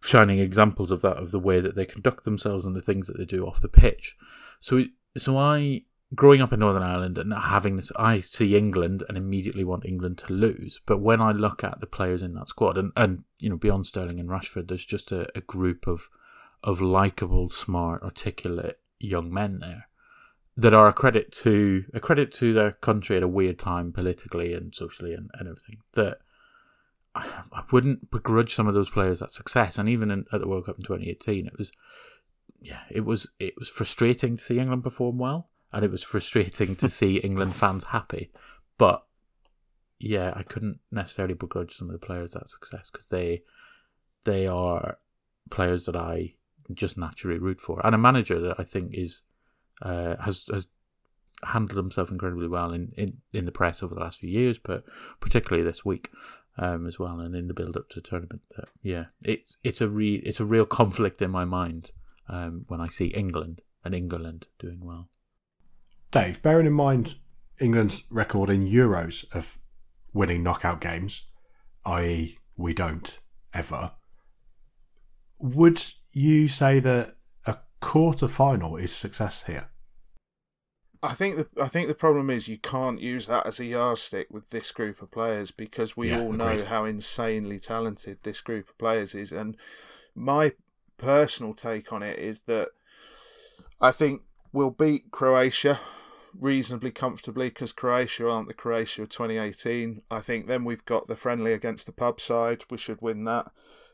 [0.00, 3.16] shining examples of that, of the way that they conduct themselves and the things that
[3.16, 4.16] they do off the pitch.
[4.60, 4.84] So,
[5.16, 5.84] so I
[6.14, 10.18] growing up in Northern Ireland and having this, I see England and immediately want England
[10.18, 10.80] to lose.
[10.86, 13.86] But when I look at the players in that squad, and, and you know beyond
[13.86, 16.08] Sterling and Rashford, there's just a, a group of
[16.64, 19.88] of likable, smart, articulate young men there
[20.56, 24.54] that are a credit to a credit to their country at a weird time politically
[24.54, 25.78] and socially and, and everything.
[25.92, 26.18] That
[27.14, 29.78] I, I wouldn't begrudge some of those players that success.
[29.78, 31.72] And even in, at the World Cup in 2018, it was
[32.60, 36.74] yeah, it was it was frustrating to see England perform well and it was frustrating
[36.76, 38.30] to see England fans happy.
[38.78, 39.04] But
[39.98, 43.42] yeah, I couldn't necessarily begrudge some of the players that success because they
[44.24, 44.98] they are
[45.50, 46.34] players that I
[46.72, 49.22] just naturally root for, and a manager that I think is
[49.82, 50.66] uh, has has
[51.44, 54.84] handled himself incredibly well in, in, in the press over the last few years, but
[55.20, 56.10] particularly this week
[56.58, 58.42] um, as well, and in the build up to the tournament.
[58.56, 61.90] That yeah, it's it's a re- it's a real conflict in my mind
[62.28, 65.08] um, when I see England and England doing well.
[66.10, 67.16] Dave, bearing in mind
[67.60, 69.58] England's record in Euros of
[70.12, 71.24] winning knockout games,
[71.84, 73.18] i.e., we don't
[73.52, 73.92] ever,
[75.38, 77.15] would you say that
[77.86, 79.68] quarter final is success here?
[81.02, 84.26] I think the I think the problem is you can't use that as a yardstick
[84.28, 86.66] with this group of players because we Yeah, all know agreed.
[86.66, 89.56] how insanely talented this group of players is, and
[90.16, 90.52] my
[90.96, 92.70] personal take on it is that
[93.80, 94.22] I think
[94.52, 95.78] we'll beat Croatia
[96.38, 100.02] reasonably comfortably because Croatia aren't the Croatia of 2018.
[100.10, 102.64] I think then we've got the friendly against the pub side.
[102.68, 103.46] We should win that.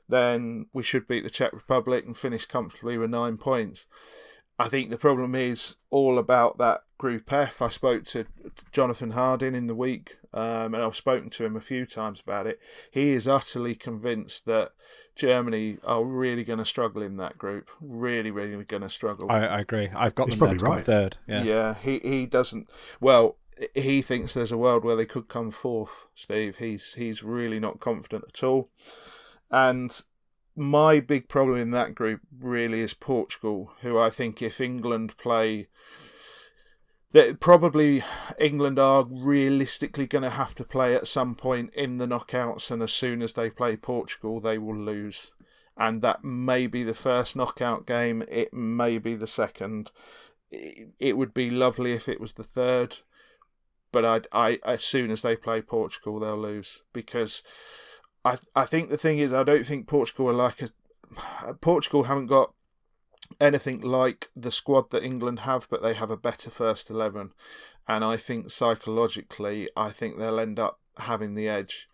[0.08, 3.86] Then we should beat the Czech Republic and finish comfortably with nine points.
[4.58, 7.60] I think the problem is all about that Group F.
[7.60, 8.26] I spoke to
[8.70, 12.46] Jonathan Harding in the week, um, and I've spoken to him a few times about
[12.46, 12.60] it.
[12.90, 14.72] He is utterly convinced that
[15.16, 17.70] Germany are really going to struggle in that group.
[17.80, 19.32] Really, really going to struggle.
[19.32, 19.90] I, I agree.
[19.94, 20.84] I've got He's them probably there to come right.
[20.84, 21.16] third.
[21.26, 21.42] Yeah.
[21.42, 22.68] Yeah, he he doesn't.
[23.00, 23.36] Well,
[23.74, 26.08] he thinks there's a world where they could come fourth.
[26.14, 28.68] Steve, he's he's really not confident at all.
[29.52, 30.00] And
[30.56, 35.68] my big problem in that group really is Portugal, who I think if England play.
[37.12, 38.02] That probably
[38.40, 42.82] England are realistically going to have to play at some point in the knockouts, and
[42.82, 45.30] as soon as they play Portugal, they will lose.
[45.76, 49.90] And that may be the first knockout game, it may be the second
[50.52, 52.98] it would be lovely if it was the third,
[53.90, 57.42] but I, I, as soon as they play Portugal, they'll lose because
[58.24, 62.26] I, I think the thing is, I don't think Portugal are like a Portugal haven't
[62.26, 62.54] got
[63.40, 67.32] anything like the squad that England have, but they have a better first eleven,
[67.88, 71.88] and I think psychologically, I think they'll end up having the edge.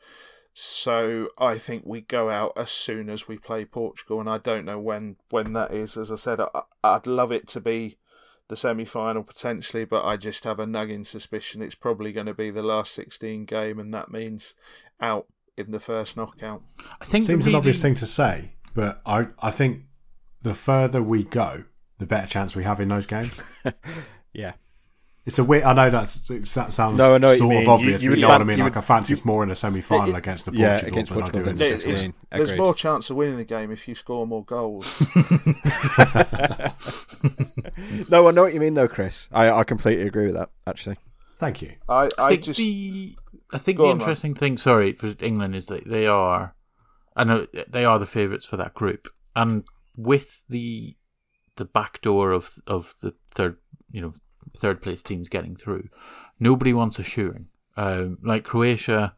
[0.53, 4.65] So I think we go out as soon as we play Portugal, and I don't
[4.65, 5.97] know when when that is.
[5.97, 7.97] As I said, I, I'd love it to be
[8.49, 12.35] the semi final potentially, but I just have a nagging suspicion it's probably going to
[12.35, 14.55] be the last 16 game, and that means
[15.01, 15.27] out
[15.67, 16.63] in the first knockout.
[17.01, 19.83] I think Seems the an obvious thing to say, but I I think
[20.43, 21.65] the further we go,
[21.99, 23.33] the better chance we have in those games.
[24.33, 24.53] Yeah.
[25.27, 25.65] It's a weird.
[25.65, 28.13] I know that's that sounds No, I know what sort of obvious, You- you but
[28.13, 28.59] would you know what I mean.
[28.61, 31.21] Like would- I fancy it's more in a semi-final against the Yeah, Portugal against than
[31.23, 32.15] Portugal I do in the There- 16.
[32.31, 34.87] there's more chance of winning the game if you score more goals.
[38.09, 39.29] No, I know what you mean, though, Chris.
[39.33, 40.51] I, I completely agree with that.
[40.67, 40.97] Actually,
[41.39, 41.73] Thank you.
[41.89, 43.17] I, I I think just the
[43.53, 46.55] I think Go the on, interesting thing, sorry, for England is that they are,
[47.17, 49.65] I know they are the favourites for that group, and
[49.97, 50.97] with the
[51.57, 53.57] the back door of of the third,
[53.91, 54.15] you know,
[54.57, 55.89] third place teams getting through,
[56.39, 57.49] nobody wants assuring.
[57.77, 59.15] Um, like Croatia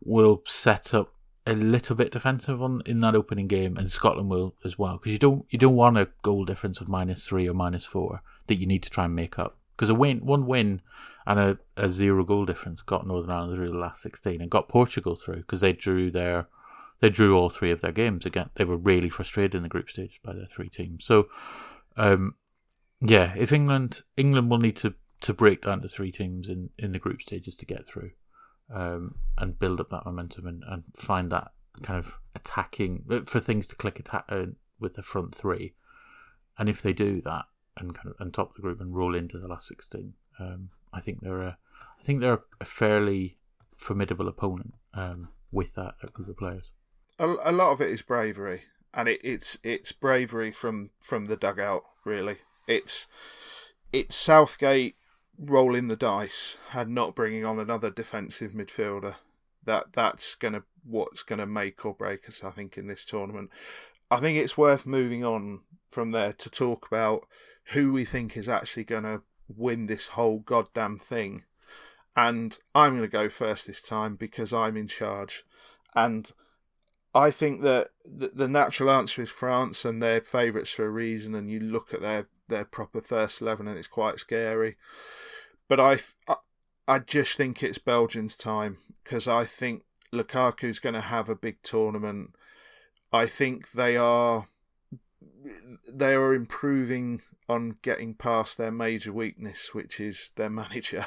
[0.00, 1.12] will set up
[1.46, 5.12] a little bit defensive on in that opening game, and Scotland will as well, because
[5.12, 8.56] you don't you don't want a goal difference of minus three or minus four that
[8.56, 9.58] you need to try and make up.
[9.80, 10.82] Because a win, one win,
[11.26, 14.68] and a, a zero goal difference got Northern Ireland through the last sixteen, and got
[14.68, 16.48] Portugal through because they drew their
[17.00, 18.50] they drew all three of their games again.
[18.56, 21.06] They were really frustrated in the group stage by their three teams.
[21.06, 21.28] So,
[21.96, 22.34] um,
[23.00, 26.92] yeah, if England England will need to, to break down to three teams in, in
[26.92, 28.10] the group stages to get through,
[28.74, 31.52] um, and build up that momentum and, and find that
[31.82, 34.44] kind of attacking for things to click attack uh,
[34.78, 35.72] with the front three,
[36.58, 39.38] and if they do that and kind of and top the group and roll into
[39.38, 41.58] the last sixteen, um, I think they're a,
[41.98, 43.36] I think they're a fairly
[43.76, 46.70] formidable opponent um, with that, group of players.
[47.18, 48.62] A, a lot of it is bravery,
[48.94, 51.84] and it, it's it's bravery from from the dugout.
[52.04, 53.06] Really, it's
[53.92, 54.96] it's Southgate
[55.38, 59.16] rolling the dice and not bringing on another defensive midfielder.
[59.64, 62.44] That that's gonna what's gonna make or break us.
[62.44, 63.50] I think in this tournament.
[64.12, 67.28] I think it's worth moving on from there to talk about
[67.70, 71.44] who we think is actually going to win this whole goddamn thing.
[72.16, 75.44] And I'm going to go first this time because I'm in charge.
[75.94, 76.30] And
[77.14, 81.34] I think that the natural answer is France, and they're favourites for a reason.
[81.34, 84.76] And you look at their their proper first eleven, and it's quite scary.
[85.68, 85.98] But I,
[86.88, 91.62] I just think it's Belgium's time because I think Lukaku's going to have a big
[91.62, 92.34] tournament.
[93.12, 94.46] I think they are
[95.88, 101.06] they are improving on getting past their major weakness, which is their manager,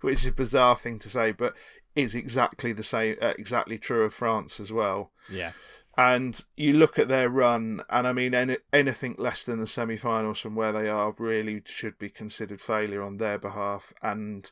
[0.00, 1.54] which is a bizarre thing to say, but
[1.94, 5.10] is exactly the same, uh, exactly true of France as well.
[5.30, 5.52] Yeah.
[5.96, 9.96] And you look at their run, and I mean, any, anything less than the semi
[9.96, 13.92] finals from where they are really should be considered failure on their behalf.
[14.00, 14.48] And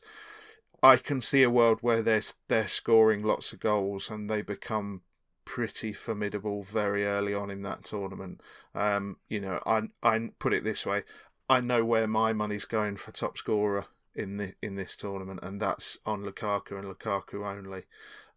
[0.83, 5.03] I can see a world where they're, they're scoring lots of goals and they become
[5.47, 8.41] pretty formidable very early on in that tournament.
[8.75, 11.03] Um, you know, I, I put it this way
[11.49, 15.59] I know where my money's going for top scorer in the in this tournament, and
[15.61, 17.83] that's on Lukaku and Lukaku only.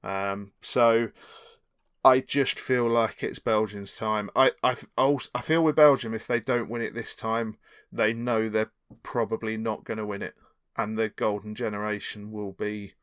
[0.02, 1.11] Um, so
[2.04, 4.30] I just feel like it's Belgium's time.
[4.36, 7.58] I, I, I feel with Belgium, if they don't win it this time,
[7.92, 10.34] they know they're probably not going to win it.
[10.76, 12.94] And the golden generation will be.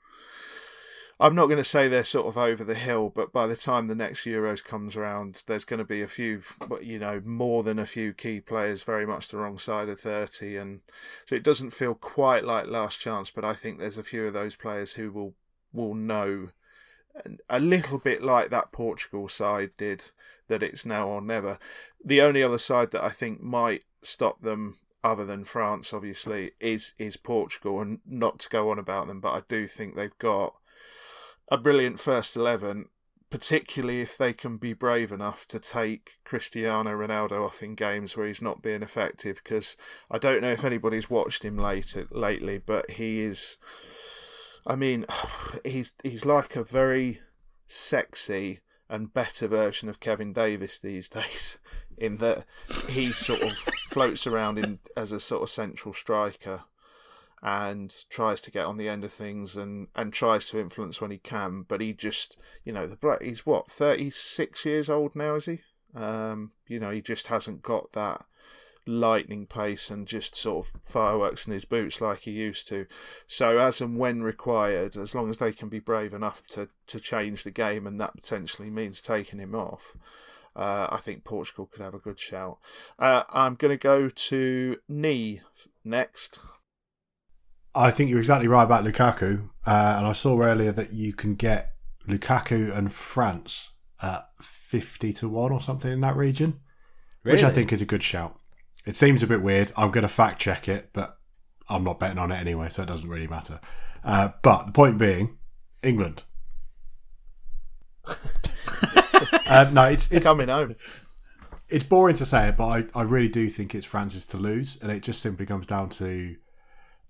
[1.20, 3.88] I'm not going to say they're sort of over the hill, but by the time
[3.88, 6.44] the next Euros comes around, there's going to be a few,
[6.80, 10.58] you know, more than a few key players very much the wrong side of 30.
[10.58, 10.82] And
[11.26, 14.34] so it doesn't feel quite like last chance, but I think there's a few of
[14.34, 15.34] those players who will
[15.74, 16.50] will know
[17.50, 20.12] a little bit like that Portugal side did,
[20.48, 21.58] that it's now or never.
[22.04, 26.94] The only other side that I think might stop them, other than France, obviously, is
[27.00, 30.56] is Portugal, and not to go on about them, but I do think they've got
[31.50, 32.90] a brilliant first eleven,
[33.30, 38.28] particularly if they can be brave enough to take Cristiano Ronaldo off in games where
[38.28, 39.42] he's not being effective.
[39.44, 39.78] Because
[40.10, 43.58] I don't know if anybody's watched him late lately, but he is
[44.68, 45.06] I mean,
[45.66, 47.22] he's he's like a very
[47.66, 51.58] sexy and better version of Kevin Davies these days,
[51.98, 52.46] in that
[52.90, 53.54] he sort of
[53.90, 56.64] floats around in as a sort of central striker
[57.42, 61.12] and tries to get on the end of things and, and tries to influence when
[61.12, 65.36] he can, but he just you know the he's what thirty six years old now
[65.36, 65.62] is he?
[65.96, 68.26] Um, you know he just hasn't got that
[68.88, 72.88] lightning pace and just sort of fireworks in his boots like he used to.
[73.28, 77.00] So as and when required, as long as they can be brave enough to, to
[77.00, 79.96] change the game and that potentially means taking him off,
[80.56, 82.58] uh, I think Portugal could have a good shout.
[82.98, 85.42] Uh, I'm going to go to Nee
[85.84, 86.40] next.
[87.78, 89.50] I think you're exactly right about Lukaku.
[89.66, 91.74] Uh, and I saw earlier that you can get
[92.08, 93.72] Lukaku and France
[94.02, 96.60] at 50 to 1 or something in that region,
[97.24, 97.36] really?
[97.36, 98.40] which I think is a good shout.
[98.86, 99.72] It seems a bit weird.
[99.78, 101.20] I'm going to fact check it, but
[101.70, 103.60] I'm not betting on it anyway, so it doesn't really matter.
[104.04, 105.38] Uh, but the point being,
[105.84, 106.24] England.
[108.08, 110.76] uh, no, it's, it's coming home.
[111.70, 114.80] It's boring to say it, but I, I really do think it's France's to lose,
[114.82, 116.38] and it just simply comes down to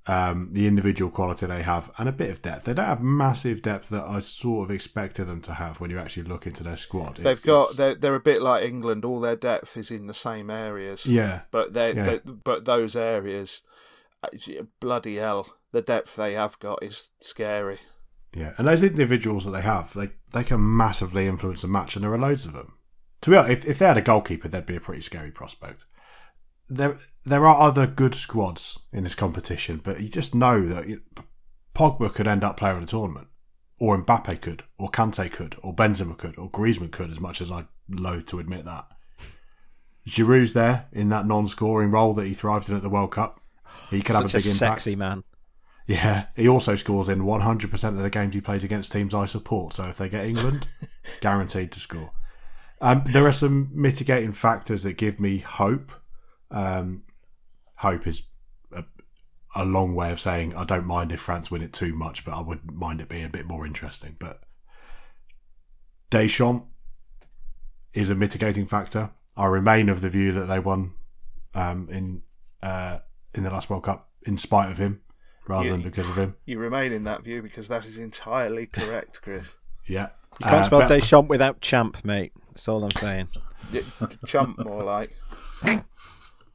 [0.08, 2.66] um, the individual quality they have and a bit of depth.
[2.66, 6.00] They don't have massive depth that I sort of expected them to have when you
[6.00, 7.18] actually look into their squad.
[7.18, 9.04] They've got they're, they're a bit like England.
[9.04, 11.06] All their depth is in the same areas.
[11.06, 12.20] Yeah, but they yeah.
[12.26, 13.62] but those areas,
[14.24, 14.30] uh,
[14.80, 17.80] bloody hell, the depth they have got is scary.
[18.34, 22.06] Yeah, and those individuals that they have, they they can massively influence a match, and
[22.06, 22.74] there are loads of them.
[23.22, 25.86] To be honest, if, if they had a goalkeeper, they'd be a pretty scary prospect
[26.70, 31.00] there there are other good squads in this competition, but you just know that
[31.76, 33.28] Pogba could end up player of the tournament,
[33.80, 37.10] or Mbappe could, or Kante could, or Benzema could, or Griezmann could.
[37.10, 38.88] As much as I loathe to admit that,
[40.08, 43.42] Giroud's there in that non-scoring role that he thrived in at the World Cup.
[43.90, 44.82] He could Such have a big a impact.
[44.82, 45.24] Sexy man.
[45.88, 49.74] Yeah, he also scores in 100% of the games he plays against teams I support.
[49.74, 50.68] So if they get England,
[51.22, 52.12] guaranteed to score.
[52.82, 55.94] Um, there are some mitigating factors that give me hope
[56.52, 57.04] um,
[57.78, 58.24] hope is
[58.72, 58.84] a,
[59.56, 62.34] a, long way of saying I don't mind if France win it too much, but
[62.34, 64.16] I wouldn't mind it being a bit more interesting.
[64.20, 64.42] But
[66.10, 66.66] Deschamps
[67.94, 69.12] is a mitigating factor.
[69.36, 70.94] I remain of the view that they won
[71.54, 72.22] um, in
[72.64, 73.00] uh,
[73.34, 75.02] in the last World Cup in spite of him,
[75.48, 75.72] rather Yeah.
[75.74, 76.36] than because of him.
[76.46, 79.56] You remain in that view because that is entirely correct, Chris.
[79.86, 82.34] Yeah, You can't Uh, spell but- Deschamps without champ, mate.
[82.50, 83.28] That's all I'm saying.
[83.74, 83.84] Y-
[84.26, 85.16] Chump, more like.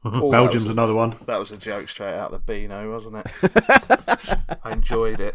[0.13, 1.15] Oh, Belgium's was, another one.
[1.27, 4.59] that was a joke straight out of the Beano, wasn't it?
[4.63, 5.33] I enjoyed it.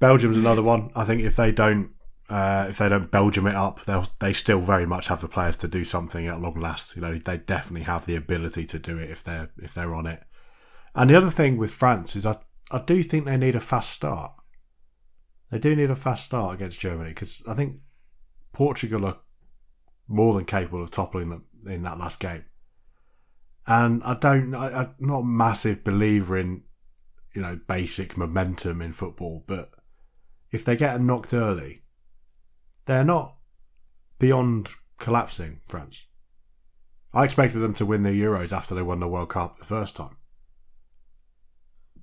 [0.00, 0.90] Belgium's another one.
[0.96, 1.92] I think if they don't
[2.28, 5.56] uh, if they don't Belgium it up, they'll they still very much have the players
[5.58, 6.94] to do something at long last.
[6.94, 10.06] You know, they definitely have the ability to do it if they're if they're on
[10.06, 10.22] it.
[10.94, 12.36] And the other thing with France is I
[12.70, 14.32] I do think they need a fast start.
[15.50, 17.80] They do need a fast start against Germany because I think
[18.52, 19.18] Portugal are
[20.06, 22.44] more than capable of toppling them in that last game.
[23.68, 26.62] And I don't, I, I'm not a massive believer in,
[27.34, 29.70] you know, basic momentum in football, but
[30.50, 31.82] if they get knocked early,
[32.86, 33.36] they're not
[34.18, 36.06] beyond collapsing, France.
[37.12, 39.96] I expected them to win the Euros after they won the World Cup the first
[39.96, 40.16] time,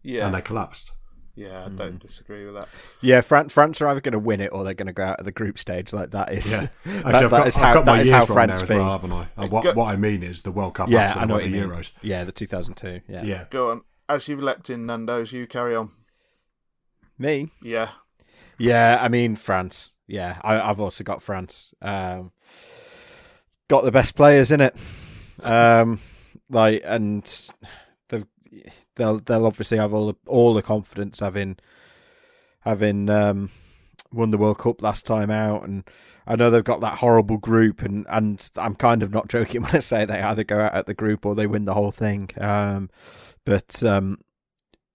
[0.03, 0.91] Yeah, and they collapsed.
[1.35, 2.67] Yeah, I don't disagree with that.
[3.01, 5.19] Yeah, France, France are either going to win it or they're going to go out
[5.19, 5.91] of the group stage.
[5.93, 8.01] Like that is, Yeah, that, actually, I've that got, is I've how, got my that
[8.03, 9.27] is how France there as well, haven't I?
[9.37, 11.43] Uh, what, Go- what I mean is the World Cup Yeah, after I know won
[11.43, 11.69] what the mean.
[11.69, 11.91] Euros.
[12.01, 13.01] Yeah, the 2002.
[13.11, 13.23] Yeah.
[13.23, 13.81] Yeah, Go on.
[14.07, 15.91] As you've leapt in, Nando's, you carry on.
[17.17, 17.49] me.
[17.61, 17.89] Yeah.
[18.57, 19.91] Yeah, I mean France.
[20.07, 21.73] Yeah, I, I've also got France.
[21.81, 22.31] Um,
[23.67, 24.75] got the best players in it.
[25.43, 25.99] Um,
[26.49, 27.21] like, and
[28.07, 28.25] they've,
[28.95, 31.57] they'll they'll obviously have all the all the confidence having
[32.61, 33.51] having um,
[34.11, 35.83] won the World Cup last time out, and
[36.25, 39.75] I know they've got that horrible group, and and I'm kind of not joking when
[39.75, 42.29] I say they either go out at the group or they win the whole thing.
[42.37, 42.89] Um,
[43.45, 44.19] but um,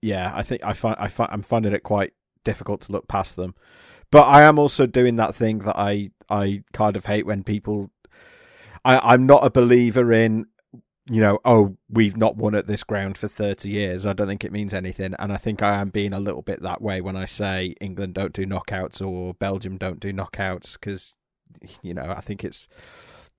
[0.03, 2.13] yeah, I think I find I find I'm finding it quite
[2.45, 3.55] difficult to look past them.
[4.11, 7.91] But I am also doing that thing that I I kind of hate when people.
[8.85, 10.47] I I'm not a believer in,
[11.11, 14.07] you know, oh we've not won at this ground for thirty years.
[14.07, 16.63] I don't think it means anything, and I think I am being a little bit
[16.63, 21.15] that way when I say England don't do knockouts or Belgium don't do knockouts because,
[21.83, 22.69] you know, I think it's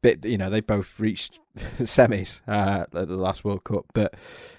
[0.01, 4.15] bit you know they both reached semis uh, at the last World Cup, but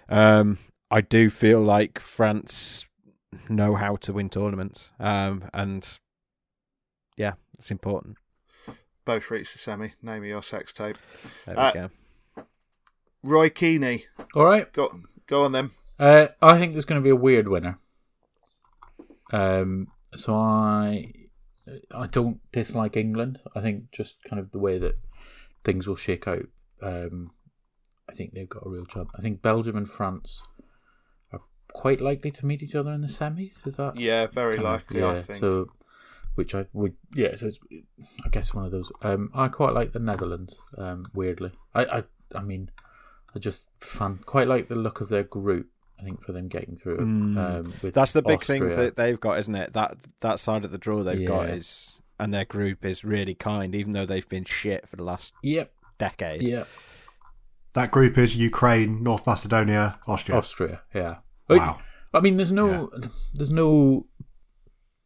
[0.08, 0.58] um,
[0.90, 2.86] I do feel like France
[3.48, 5.86] know how to win tournaments, um, and
[7.16, 8.16] yeah, it's important.
[9.04, 9.92] Both reached the semi.
[10.00, 10.96] Name of your sex tape.
[11.44, 11.90] There Uh, we go.
[13.22, 14.02] Roy Keane.
[14.34, 14.72] All right.
[14.72, 15.70] Go, go on then.
[15.98, 17.78] Uh, I think there's going to be a weird winner.
[19.32, 21.12] Um, so I,
[21.94, 23.40] I don't dislike England.
[23.54, 24.96] I think just kind of the way that
[25.64, 26.46] things will shake out.
[26.82, 27.30] Um,
[28.10, 29.08] I think they've got a real job.
[29.16, 30.42] I think Belgium and France
[31.32, 31.40] are
[31.72, 33.66] quite likely to meet each other in the semis.
[33.66, 35.38] Is that Yeah, very kind of- likely, I think.
[35.38, 35.68] So,
[36.34, 37.36] which I would, yeah.
[37.36, 37.58] So it's,
[38.24, 38.90] I guess one of those.
[39.02, 40.58] Um, I quite like the Netherlands.
[40.76, 42.04] Um, weirdly, I, I,
[42.34, 42.70] I mean,
[43.34, 45.68] I just fun quite like the look of their group.
[45.98, 46.96] I think for them getting through.
[46.96, 47.94] it, Um, with Mm.
[47.94, 49.72] That's the big thing that they've got, isn't it?
[49.72, 53.74] That that side of the draw they've got is, and their group is really kind,
[53.74, 55.72] even though they've been shit for the last Yep.
[55.98, 56.42] decade.
[56.42, 56.66] Yep.
[57.74, 60.36] that group is Ukraine, North Macedonia, Austria.
[60.36, 60.82] Austria.
[60.94, 61.16] Yeah.
[61.48, 61.78] Wow.
[62.12, 62.90] I mean, there's no,
[63.32, 64.06] there's no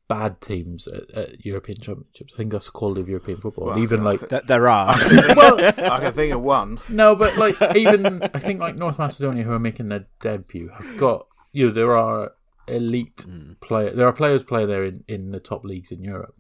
[0.09, 2.33] bad teams at, at European championships.
[2.35, 3.67] I think that's the quality of European football.
[3.67, 4.95] Well, even like Th- there are.
[5.37, 6.81] well, I can think of one.
[6.89, 10.97] No, but like even I think like North Macedonia who are making their debut have
[10.99, 12.33] got you know there are
[12.69, 13.61] elite Mm.
[13.61, 16.35] player there are players playing there in, in the top leagues in Europe.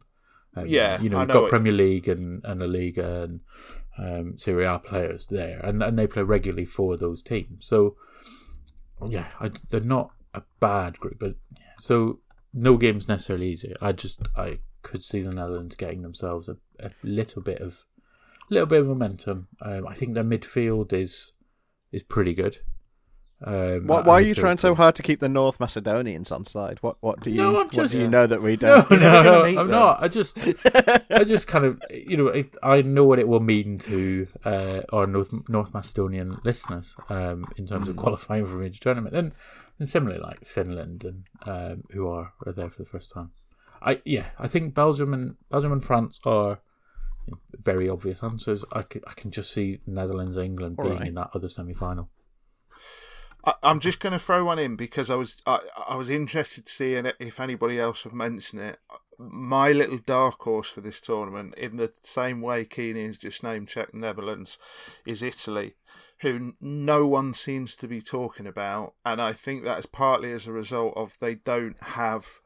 [0.57, 1.51] Um, Yeah, you know, you've know got it.
[1.51, 3.41] Premier League and and La Liga and
[3.99, 7.67] um, Serie A players there, and and they play regularly for those teams.
[7.67, 7.97] So
[9.09, 11.35] yeah, I, they're not a bad group, but
[11.79, 12.21] so
[12.57, 13.75] no game's necessarily easy.
[13.81, 17.85] I just I could see the Netherlands getting themselves a, a little bit of
[18.51, 19.49] little bit of momentum.
[19.63, 21.33] Um, I think their midfield is
[21.93, 22.59] is pretty good.
[23.45, 26.79] Um, Why, why are you trying so hard to keep the North Macedonians on side?
[26.81, 28.91] What what do you No, I'm what just- do you know that we don't?
[28.91, 29.69] no, gonna no, I'm them.
[29.69, 30.03] not.
[30.03, 30.39] I just,
[31.11, 34.81] I just kind of, you know, it, I know what it will mean to uh,
[34.91, 37.91] our North North Macedonian listeners um, in terms Hmm.
[37.91, 39.33] of qualifying for a major tournament, and,
[39.79, 43.31] and similarly like Finland and um, who are, are there for the first time.
[43.83, 46.61] I yeah, I think Belgium and Belgium and France are
[47.59, 48.65] very obvious answers.
[48.73, 51.09] I can, I can just see Netherlands, England being right.
[51.09, 52.11] in that other semi final.
[53.63, 56.73] I'm just going to throw one in because I was I, I was interested to
[56.73, 58.79] see if anybody else would mention it.
[59.19, 63.69] My little dark horse for this tournament, in the same way Keeney has just named
[63.69, 64.59] Czech Netherlands,
[65.07, 65.77] is Italy,
[66.21, 70.53] who no one seems to be talking about, and I think that's partly as a
[70.53, 72.41] result of they don't have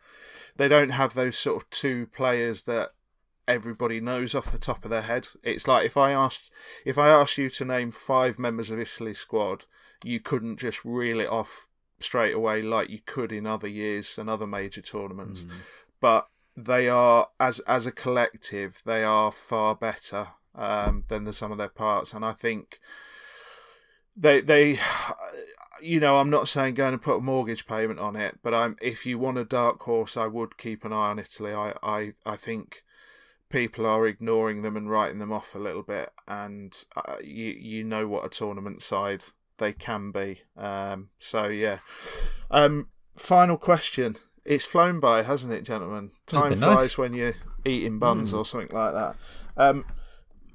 [0.56, 2.90] they don't have those sort of two players that
[3.46, 5.28] everybody knows off the top of their head.
[5.42, 6.50] It's like if I asked
[6.84, 9.64] if I asked you to name five members of Italy's squad,
[10.04, 11.68] you couldn't just reel it off
[12.00, 15.44] straight away like you could in other years and other major tournaments.
[16.00, 21.52] But they are as as a collective, they are far better um, than the sum
[21.52, 22.78] of their parts, and I think
[24.20, 24.78] they they
[25.82, 28.76] you know I'm not saying going to put a mortgage payment on it, but I'm
[28.80, 31.52] if you want a dark horse, I would keep an eye on Italy.
[31.52, 32.82] I I I think
[33.48, 37.84] people are ignoring them and writing them off a little bit, and uh, you you
[37.84, 39.24] know what a tournament side
[39.58, 40.42] they can be.
[40.56, 41.78] Um, so yeah.
[42.50, 44.16] Um, final question.
[44.44, 46.12] It's flown by, hasn't it, gentlemen?
[46.26, 46.98] Time flies nice.
[46.98, 49.16] when you're eating buns or something like that.
[49.56, 49.84] Um,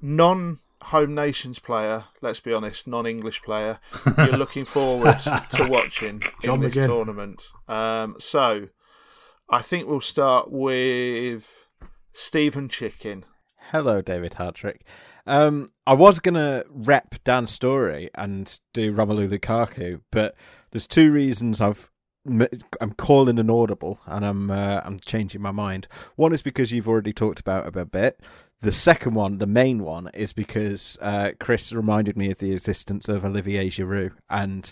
[0.01, 3.80] non home nations player, let's be honest, non English player,
[4.18, 5.20] you're looking forward
[5.52, 6.86] to watching John in this McGinn.
[6.88, 7.48] tournament.
[7.68, 8.68] Um, so
[9.50, 11.66] I think we'll start with
[12.14, 13.24] Stephen Chicken.
[13.72, 14.82] Hello, David Hartrick.
[15.28, 20.36] Um, I was gonna rep Dan's story and do Romelu Lukaku, but
[20.72, 21.90] there's two reasons I've m-
[22.26, 25.88] I'm calling an audible and I'm uh, I'm changing my mind.
[26.16, 28.20] One is because you've already talked about it a bit.
[28.62, 33.08] The second one, the main one, is because uh, Chris reminded me of the existence
[33.08, 34.72] of Olivier Giroud, and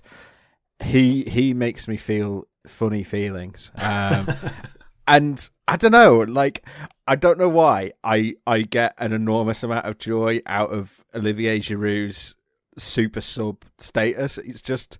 [0.83, 3.71] he he makes me feel funny feelings.
[3.75, 4.27] Um,
[5.07, 6.65] and I don't know, like
[7.07, 11.59] I don't know why I I get an enormous amount of joy out of Olivier
[11.59, 12.35] Giroud's
[12.77, 14.37] super sub status.
[14.39, 14.97] It's just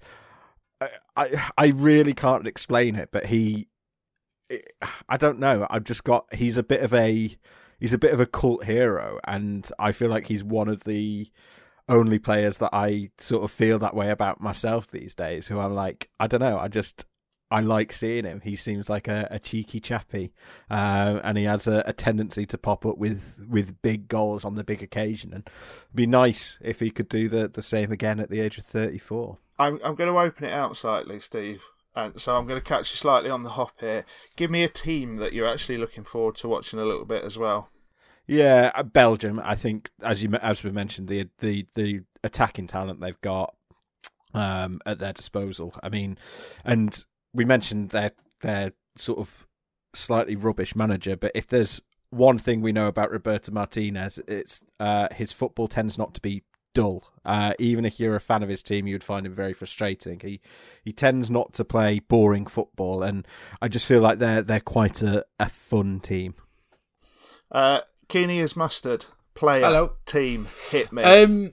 [1.15, 3.67] I I, really can't explain it, but he
[5.09, 5.67] I don't know.
[5.69, 7.37] I've just got he's a bit of a
[7.79, 11.29] he's a bit of a cult hero, and I feel like he's one of the
[11.89, 15.47] only players that I sort of feel that way about myself these days.
[15.47, 16.59] Who I'm like, I don't know.
[16.59, 17.05] I just
[17.53, 18.41] I like seeing him.
[18.41, 20.33] He seems like a, a cheeky chappy,
[20.71, 24.55] uh, and he has a, a tendency to pop up with, with big goals on
[24.55, 25.31] the big occasion.
[25.31, 28.57] And it'd be nice if he could do the, the same again at the age
[28.57, 29.37] of 34.
[29.59, 31.63] I'm I'm going to open it out slightly, Steve.
[31.95, 34.03] And so I'm going to catch you slightly on the hop here.
[34.35, 37.37] Give me a team that you're actually looking forward to watching a little bit as
[37.37, 37.69] well.
[38.25, 39.39] Yeah, uh, Belgium.
[39.43, 43.53] I think as you as we mentioned, the the the attacking talent they've got
[44.33, 45.75] um, at their disposal.
[45.83, 46.17] I mean,
[46.65, 48.11] and we mentioned their
[48.41, 49.45] their sort of
[49.93, 55.07] slightly rubbish manager, but if there's one thing we know about Roberto Martinez, it's uh,
[55.13, 57.03] his football tends not to be dull.
[57.25, 60.19] Uh, even if you're a fan of his team, you'd find him very frustrating.
[60.19, 60.41] He
[60.83, 63.27] he tends not to play boring football, and
[63.61, 66.35] I just feel like they're they're quite a, a fun team.
[67.51, 69.07] Uh, Keeney is mustard.
[69.35, 69.93] Player, Hello.
[70.05, 71.01] team, hit me.
[71.01, 71.51] Um,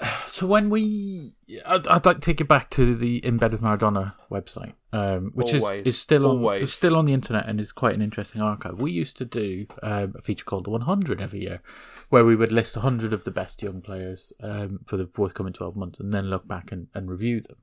[0.26, 1.32] so when we,
[1.66, 5.32] I'd, I'd like to take it back to the In Bed With Maradona website, um,
[5.34, 5.82] which Always.
[5.82, 6.62] is, is still on Always.
[6.62, 8.80] is still on the internet and is quite an interesting archive.
[8.80, 11.62] We used to do um, a feature called the 100 every year,
[12.08, 15.76] where we would list 100 of the best young players um, for the forthcoming 12
[15.76, 17.56] months, and then look back and, and review them.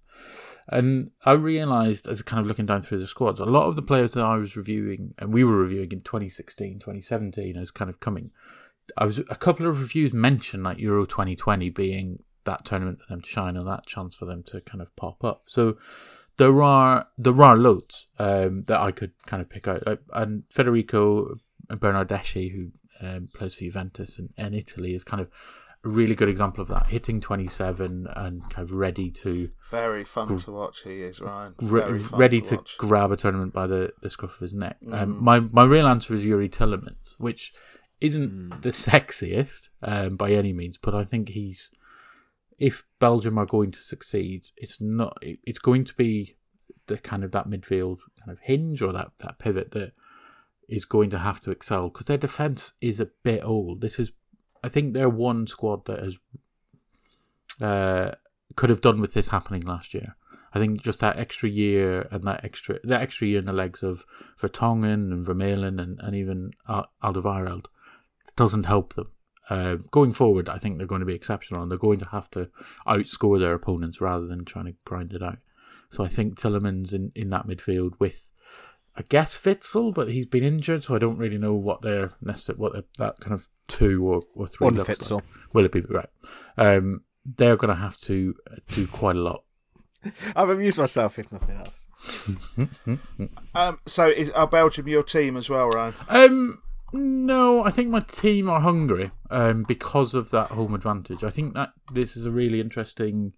[0.70, 3.82] And I realised, as kind of looking down through the squads, a lot of the
[3.82, 8.00] players that I was reviewing, and we were reviewing in 2016, 2017, as kind of
[8.00, 8.32] coming.
[8.96, 13.22] I was a couple of reviews mentioned like Euro 2020 being that tournament for them
[13.22, 15.44] to shine or that chance for them to kind of pop up.
[15.48, 15.78] So
[16.38, 19.84] there are there are loads um, that I could kind of pick out.
[19.86, 21.36] Uh, And Federico
[21.70, 22.72] Bernardeschi, who
[23.06, 25.30] um, plays for Juventus and, and Italy, is kind of
[25.84, 26.88] a really good example of that.
[26.88, 30.84] Hitting 27 and kind of ready to Very fun to watch.
[30.84, 31.54] He is Ryan.
[31.62, 34.78] re- ready to, to, grab a tournament by the, the scruff of his neck.
[34.84, 35.02] Mm.
[35.02, 37.52] Um, my my real answer is Youri Tielemans, which
[38.02, 41.72] isn't the sexiest um, by any means, but I think he's
[42.60, 45.18] if Belgium are going to succeed, it's not.
[45.22, 46.36] it- It's going to be
[46.88, 49.92] the kind of that midfield kind of hinge or that that pivot that
[50.70, 53.82] is going to have to excel because their defense is a bit old.
[53.82, 54.12] This is,
[54.64, 56.18] I think, they're one squad that has
[57.62, 58.12] uh,
[58.56, 60.16] could have done with this happening last year.
[60.54, 63.84] I think just that extra year and that extra that extra year in the legs
[63.84, 64.06] of
[64.42, 67.66] Vertonghen and Vermaelen and, and even Al- Alderweireld
[68.38, 69.12] doesn't help them.
[69.50, 72.30] Uh, going forward, I think they're going to be exceptional and they're going to have
[72.32, 72.50] to
[72.88, 75.40] outscore their opponents rather than trying to grind it out.
[75.90, 78.34] So I think Tielemans in, in that midfield with,
[78.98, 82.12] I guess Fitzel, but he's been injured, so I don't really know what their
[82.58, 85.16] what their, that kind of two or, or three looks Unfitzel.
[85.16, 85.24] like.
[85.54, 86.10] Will it be right?
[86.58, 89.44] Um, they're going to have to uh, do quite a lot.
[90.36, 91.74] I've amused myself, if nothing else.
[93.56, 95.94] Um, so is are Belgium your team as well, Ryan?
[96.10, 96.62] Um,
[96.94, 101.24] no, I think my team are Hungary um, because of that home advantage.
[101.24, 103.34] I think that this is a really interesting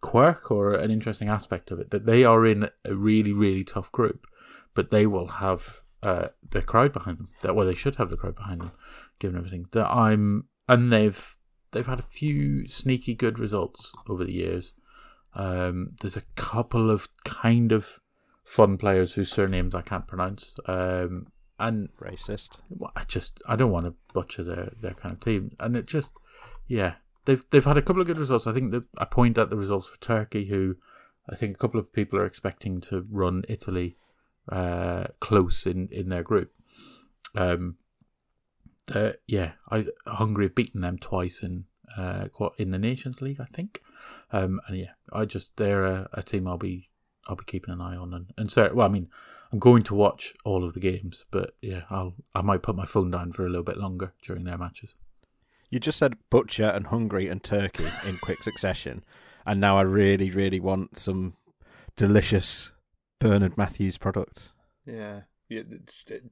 [0.00, 3.90] quirk or an interesting aspect of it that they are in a really, really tough
[3.92, 4.26] group,
[4.74, 7.28] but they will have uh, the crowd behind them.
[7.42, 8.72] That well, they should have the crowd behind them,
[9.18, 9.66] given everything.
[9.72, 11.36] That I'm and they've
[11.70, 14.72] they've had a few sneaky good results over the years.
[15.34, 18.00] Um, there's a couple of kind of
[18.44, 20.54] fun players whose surnames I can't pronounce.
[20.66, 21.26] Um,
[21.58, 22.50] and Racist.
[22.94, 26.12] I just I don't want to butcher their, their kind of team, and it just
[26.66, 26.94] yeah
[27.24, 28.46] they've they've had a couple of good results.
[28.46, 30.76] I think that I point out the results for Turkey, who
[31.28, 33.96] I think a couple of people are expecting to run Italy
[34.50, 36.52] uh, close in, in their group.
[37.34, 37.76] Um,
[38.94, 41.64] uh, yeah, I Hungary have beaten them twice in
[41.96, 43.82] uh, in the Nations League, I think.
[44.32, 46.88] Um, and yeah, I just they're a, a team I'll be
[47.26, 49.08] I'll be keeping an eye on, and and so well, I mean,
[49.52, 52.84] I'm going to watch all of the games, but yeah, I'll I might put my
[52.84, 54.94] phone down for a little bit longer during their matches.
[55.70, 59.04] You just said butcher and Hungary and Turkey in quick succession,
[59.46, 61.34] and now I really, really want some
[61.96, 62.72] delicious
[63.18, 64.52] Bernard Matthews products.
[64.86, 65.62] Yeah, yeah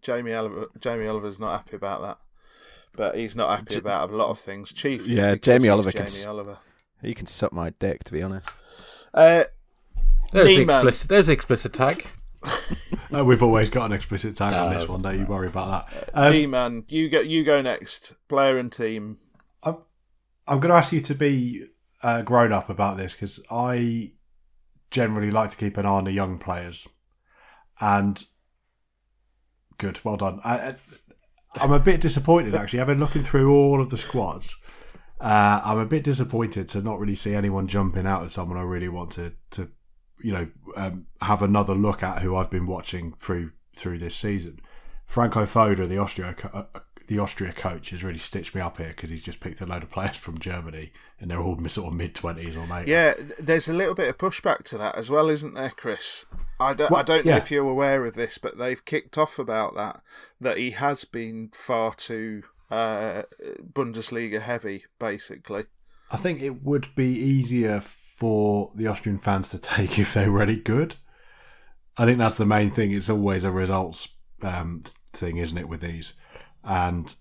[0.01, 2.19] Jamie Oliver, Jamie Oliver's not happy about that,
[2.95, 4.73] but he's not happy about a lot of things.
[4.73, 6.59] Chief, Yeah, Jamie Oliver can Jamie s- Oliver.
[7.03, 8.49] He can suck my dick, to be honest.
[9.13, 9.45] Uh,
[10.33, 11.09] There's the explicit.
[11.09, 12.07] There's the explicit tag.
[13.11, 15.03] No, we've always got an explicit tag on this one.
[15.03, 16.11] Don't you worry about that.
[16.15, 17.21] Um, E-man, you go.
[17.21, 18.15] You go next.
[18.29, 19.19] Player and team.
[19.63, 19.79] I'm,
[20.47, 21.67] I'm going to ask you to be
[22.03, 24.13] uh, grown up about this because I
[24.91, 26.87] generally like to keep an eye on the young players.
[27.81, 28.25] And
[29.79, 30.41] good, well done.
[30.45, 30.75] I,
[31.57, 34.57] I'm a bit disappointed actually, having looking through all of the squads.
[35.21, 38.63] Uh, I'm a bit disappointed to not really see anyone jumping out at someone I
[38.63, 39.71] really want to, to
[40.21, 44.61] you know, um, have another look at who I've been watching through through this season.
[45.05, 46.65] Franco Foda, the Austria uh,
[47.07, 49.83] the Austria coach, has really stitched me up here because he's just picked a load
[49.83, 52.89] of players from Germany and they're all sort of mid twenties or late.
[52.89, 56.27] Yeah, there's a little bit of pushback to that as well, isn't there, Chris?
[56.59, 59.77] I don't, I don't know if you're aware of this, but they've kicked off about
[59.77, 60.01] that.
[60.41, 63.23] That he has been far too uh,
[63.73, 65.67] Bundesliga heavy, basically.
[66.11, 67.81] I think it would be easier
[68.17, 70.97] for the Austrian fans to take if they were any good.
[71.99, 72.91] I think that's the main thing.
[72.91, 74.09] It's always a results
[74.43, 76.15] um, thing, isn't it, with these?
[76.65, 77.15] And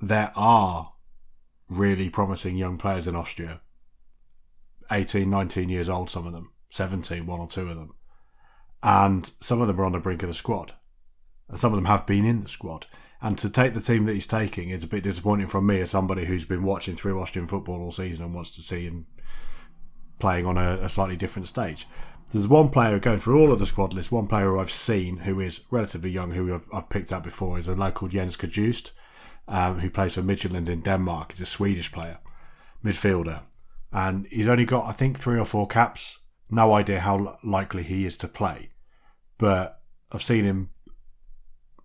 [0.00, 0.92] there are
[1.68, 3.60] really promising young players in Austria
[4.90, 7.94] 18, 19 years old, some of them, 17, one or two of them.
[8.82, 10.74] And some of them are on the brink of the squad.
[11.48, 12.86] And some of them have been in the squad.
[13.20, 15.90] And to take the team that he's taking is a bit disappointing from me as
[15.90, 19.06] somebody who's been watching through Austrian football all season and wants to see him
[20.18, 21.86] playing on a, a slightly different stage.
[22.32, 24.10] There's one player going through all of the squad list.
[24.10, 27.68] One player I've seen who is relatively young, who I've, I've picked out before, is
[27.68, 28.90] a lad called Jens Cajuste,
[29.46, 31.32] um, who plays for Midtjylland in Denmark.
[31.32, 32.18] He's a Swedish player,
[32.84, 33.42] midfielder,
[33.92, 36.18] and he's only got I think three or four caps.
[36.50, 38.70] No idea how likely he is to play,
[39.38, 39.80] but
[40.12, 40.70] I've seen him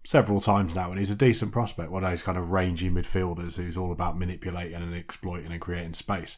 [0.04, 1.92] several times now, and he's a decent prospect.
[1.92, 5.94] One of those kind of rangy midfielders who's all about manipulating and exploiting and creating
[5.94, 6.38] space.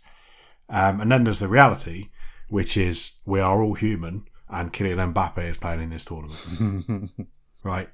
[0.69, 2.09] Um, and then there's the reality,
[2.49, 7.11] which is we are all human, and Kylian Mbappe is playing in this tournament.
[7.63, 7.89] right?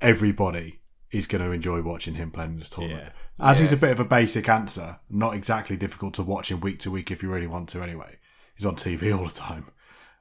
[0.00, 0.80] Everybody
[1.10, 3.12] is going to enjoy watching him playing in this tournament.
[3.38, 6.78] As he's a bit of a basic answer, not exactly difficult to watch him week
[6.80, 7.82] to week if you really want to.
[7.82, 8.16] Anyway,
[8.56, 9.66] he's on TV all the time.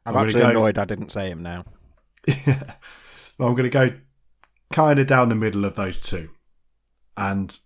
[0.06, 1.66] I'm, gonna actually go- annoyed I didn't say him now.
[2.48, 3.92] well, I'm going to go
[4.72, 6.30] kind of down the middle of those two.
[7.18, 7.58] And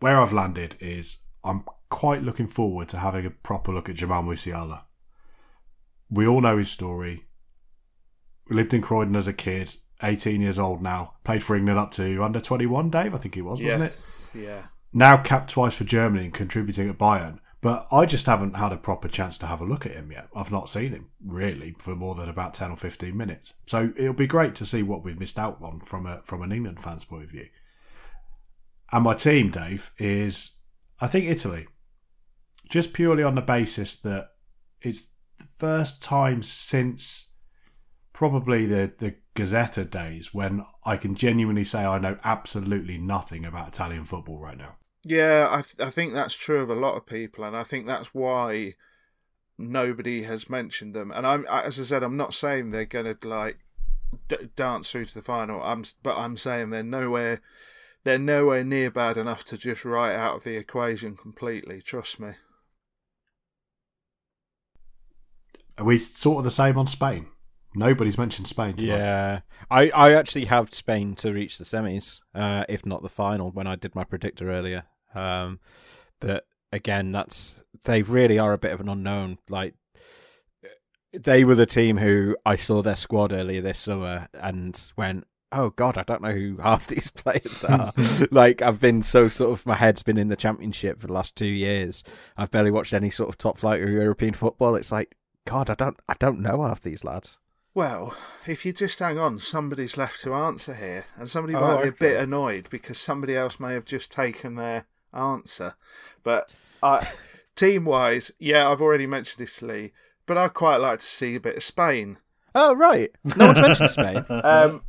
[0.00, 1.64] where I've landed is I'm
[1.94, 4.82] quite looking forward to having a proper look at Jamal Musiala.
[6.10, 7.26] We all know his story.
[8.50, 11.92] We lived in Croydon as a kid, 18 years old now, played for England up
[11.92, 14.42] to under 21, Dave, I think he was, wasn't it?
[14.44, 14.62] yeah.
[14.92, 17.38] now capped twice for Germany and contributing at Bayern.
[17.60, 20.26] But I just haven't had a proper chance to have a look at him yet.
[20.34, 23.54] I've not seen him really for more than about ten or fifteen minutes.
[23.66, 26.50] So it'll be great to see what we've missed out on from a from an
[26.50, 27.46] England fan's point of view.
[28.92, 30.56] And my team, Dave, is
[31.00, 31.68] I think Italy,
[32.68, 34.30] just purely on the basis that
[34.80, 37.28] it's the first time since
[38.12, 43.68] probably the the Gazzetta days when I can genuinely say I know absolutely nothing about
[43.68, 44.76] Italian football right now.
[45.04, 47.86] Yeah, I, th- I think that's true of a lot of people, and I think
[47.86, 48.74] that's why
[49.58, 51.10] nobody has mentioned them.
[51.10, 53.58] And I'm, as I said, I'm not saying they're going to like
[54.28, 55.62] d- dance through to the final.
[55.62, 57.40] I'm, but I'm saying they're nowhere,
[58.04, 61.82] they're nowhere near bad enough to just write out of the equation completely.
[61.82, 62.30] Trust me.
[65.78, 67.26] Are we sort of the same on Spain?
[67.74, 68.74] Nobody's mentioned Spain.
[68.74, 68.96] Tonight.
[68.96, 73.50] Yeah, I, I actually have Spain to reach the semis, uh, if not the final,
[73.50, 74.84] when I did my predictor earlier.
[75.14, 75.58] Um,
[76.20, 79.38] but again, that's they really are a bit of an unknown.
[79.48, 79.74] Like
[81.12, 85.70] they were the team who I saw their squad earlier this summer and went, oh
[85.70, 87.92] god, I don't know who half these players are.
[88.30, 91.34] like I've been so sort of my head's been in the championship for the last
[91.34, 92.04] two years.
[92.36, 94.76] I've barely watched any sort of top flight or European football.
[94.76, 95.16] It's like,
[95.46, 97.38] God, I don't I don't know half these lads.
[97.74, 98.16] Well,
[98.46, 101.88] if you just hang on, somebody's left to answer here, and somebody Oh, might be
[101.88, 105.74] a bit annoyed because somebody else may have just taken their answer.
[106.22, 106.48] But
[106.82, 107.08] I,
[107.56, 109.92] team wise, yeah, I've already mentioned Italy,
[110.24, 112.18] but I'd quite like to see a bit of Spain.
[112.54, 114.24] Oh right, no one's mentioned Spain.
[114.30, 114.82] Um,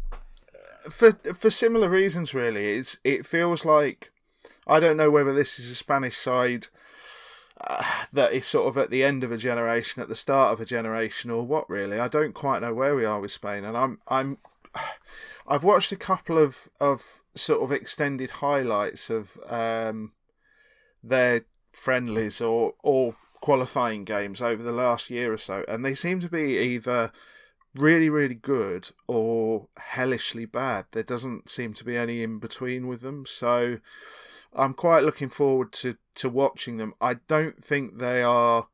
[0.89, 4.12] for for similar reasons, really, it's it feels like
[4.68, 6.68] I don't know whether this is a Spanish side
[7.66, 10.61] uh, that is sort of at the end of a generation, at the start of
[10.61, 11.70] a generation, or what.
[11.70, 14.38] Really, I don't quite know where we are with Spain, and I'm I'm
[15.47, 20.13] I've watched a couple of of sort of extended highlights of um,
[21.03, 21.41] their
[21.72, 26.30] friendlies or or qualifying games over the last year or so, and they seem to
[26.30, 27.11] be either
[27.76, 30.86] really, really good or hellishly bad.
[30.91, 33.26] There doesn't seem to be any in between with them.
[33.26, 33.80] So
[34.53, 36.93] I'm quite looking forward to, to watching them.
[36.99, 38.68] I don't think they are.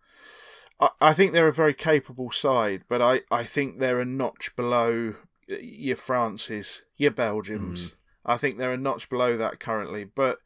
[0.80, 4.56] I, I think they're a very capable side, but I, I think they're a notch
[4.56, 5.16] below
[5.52, 7.80] uh, your Frances, your Belgiums.
[7.80, 7.96] Mm-hmm.
[8.26, 10.40] I think they're a notch below that currently, but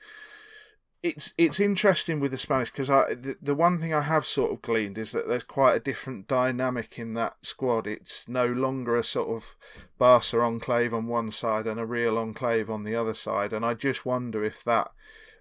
[1.05, 4.51] it's it's interesting with the Spanish because I the, the one thing I have sort
[4.51, 7.85] of gleaned is that there's quite a different dynamic in that squad.
[7.85, 9.55] It's no longer a sort of
[9.99, 13.75] Barca enclave on one side and a real enclave on the other side, and I
[13.75, 14.89] just wonder if that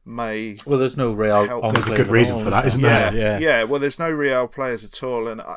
[0.05, 1.46] may Well, there's no real.
[1.72, 3.11] There's a good reason for that, is isn't there?
[3.11, 3.40] there?
[3.40, 5.57] yeah, yeah Well, there's no Real players at all, and I,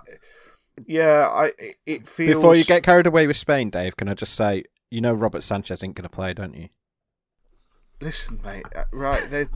[0.85, 4.13] yeah, I it- it feels Before you get carried away with Spain, Dave, can I
[4.13, 6.69] just say, you know, Robert Sanchez ain't going to play, don't you?
[7.99, 8.65] listen, mate.
[8.75, 9.47] uh, Right, they.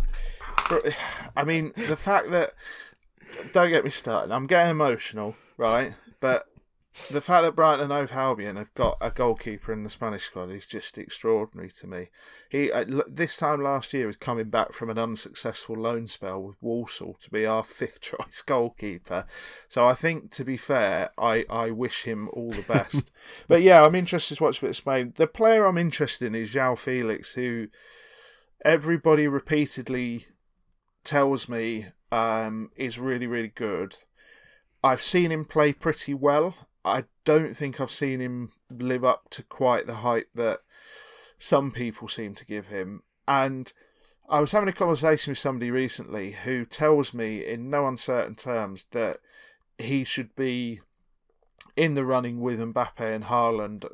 [1.36, 2.54] I mean, the fact that
[3.54, 4.32] don't get me started.
[4.34, 5.94] I'm getting emotional, right?
[6.20, 6.46] But
[7.10, 10.52] the fact that Brighton and Hove Albion have got a goalkeeper in the Spanish squad
[10.52, 12.10] is just extraordinary to me.
[12.50, 16.58] He uh, this time last year was coming back from an unsuccessful loan spell with
[16.62, 19.26] Walsall to be our fifth choice goalkeeper.
[19.70, 23.10] So I think, to be fair, I, I wish him all the best.
[23.48, 25.14] but yeah, I'm interested to watch a bit of Spain.
[25.16, 27.68] The player I'm interested in is João Felix, who
[28.66, 30.26] everybody repeatedly
[31.06, 33.96] tells me um, is really, really good.
[34.84, 36.56] I've seen him play pretty well.
[36.84, 40.60] I don't think I've seen him live up to quite the hype that
[41.38, 43.04] some people seem to give him.
[43.28, 43.72] And
[44.30, 48.86] I was having a conversation with somebody recently who tells me in no uncertain terms
[48.92, 49.18] that
[49.78, 50.82] he should be
[51.76, 53.86] in the running with Mbappe and Haaland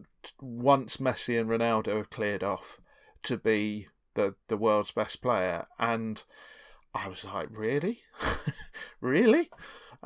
[0.41, 2.79] once Messi and Ronaldo have cleared off
[3.23, 5.67] to be the the world's best player.
[5.79, 6.23] And
[6.93, 8.01] I was like, really,
[9.01, 9.49] really.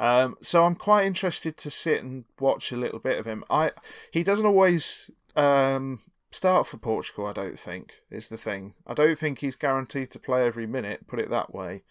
[0.01, 3.43] Um, so I'm quite interested to sit and watch a little bit of him.
[3.51, 3.71] I
[4.09, 5.99] he doesn't always um,
[6.31, 7.27] start for Portugal.
[7.27, 8.73] I don't think is the thing.
[8.87, 11.05] I don't think he's guaranteed to play every minute.
[11.07, 11.83] Put it that way.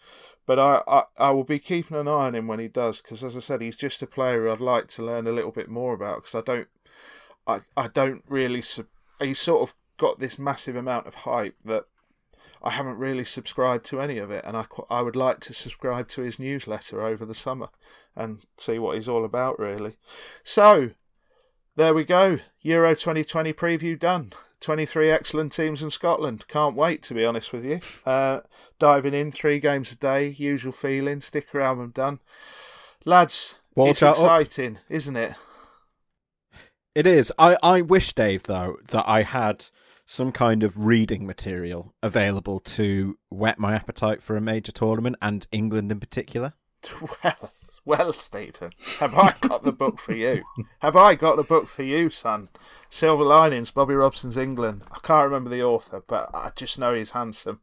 [0.45, 3.23] But I, I, I will be keeping an eye on him when he does because,
[3.23, 5.93] as I said, he's just a player I'd like to learn a little bit more
[5.93, 6.67] about because I don't,
[7.47, 8.61] I, I don't really.
[9.21, 11.85] He's sort of got this massive amount of hype that
[12.63, 16.07] I haven't really subscribed to any of it, and I I would like to subscribe
[16.09, 17.69] to his newsletter over the summer
[18.15, 19.97] and see what he's all about, really.
[20.43, 20.91] So
[21.75, 24.33] there we go, Euro 2020 preview done.
[24.59, 26.45] 23 excellent teams in Scotland.
[26.47, 27.79] Can't wait, to be honest with you.
[28.05, 28.41] Uh,
[28.79, 31.19] diving in, three games a day, usual feeling.
[31.19, 32.19] Stick around, I'm done.
[33.03, 34.15] Lads, it's up.
[34.15, 35.33] exciting, isn't it?
[36.93, 37.31] It is.
[37.39, 39.65] I, I wish, Dave, though, that I had
[40.11, 45.47] some kind of reading material available to whet my appetite for a major tournament and
[45.53, 46.53] England in particular.
[47.23, 47.51] Well,
[47.85, 50.43] well, Stephen, have I got the book for you?
[50.79, 52.49] Have I got the book for you, son?
[52.89, 54.83] Silver Linings, Bobby Robson's England.
[54.91, 57.61] I can't remember the author, but I just know he's handsome.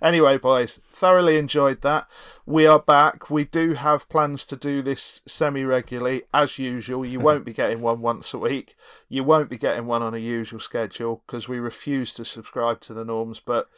[0.00, 2.08] Anyway, boys, thoroughly enjoyed that.
[2.46, 3.28] We are back.
[3.28, 7.04] We do have plans to do this semi regularly, as usual.
[7.04, 8.74] You won't be getting one once a week.
[9.10, 12.94] You won't be getting one on a usual schedule because we refuse to subscribe to
[12.94, 13.68] the norms, but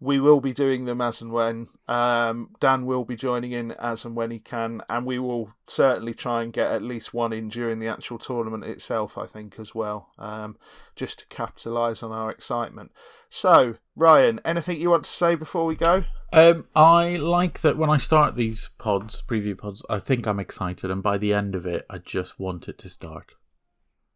[0.00, 1.66] we will be doing them as and when.
[1.88, 6.14] Um, Dan will be joining in as and when he can, and we will certainly
[6.14, 9.74] try and get at least one in during the actual tournament itself, I think, as
[9.74, 10.56] well, um,
[10.94, 12.92] just to capitalise on our excitement.
[13.28, 16.04] So, Ryan, anything you want to say before we go?
[16.32, 20.90] Um, I like that when I start these pods, preview pods, I think I'm excited,
[20.90, 23.32] and by the end of it, I just want it to start.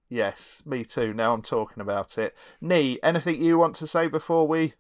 [0.08, 1.14] Yes, me too.
[1.14, 2.36] Now I'm talking about it.
[2.60, 4.74] Nee, anything you want to say before we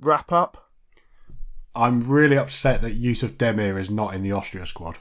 [0.00, 0.70] wrap up?
[1.74, 4.98] I'm really upset that Yusuf Demir is not in the Austria squad.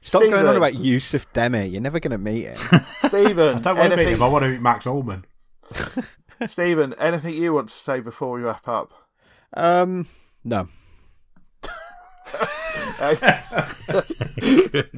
[0.00, 1.70] Stop going on about Yusuf Demir.
[1.70, 2.56] You're never going to meet him.
[3.08, 4.22] Stephen, I don't want to meet him.
[4.22, 5.24] I want to meet Max Ullmann.
[6.46, 8.92] Stephen, anything you want to say before we wrap up?
[9.54, 10.06] Um,
[10.44, 10.68] no.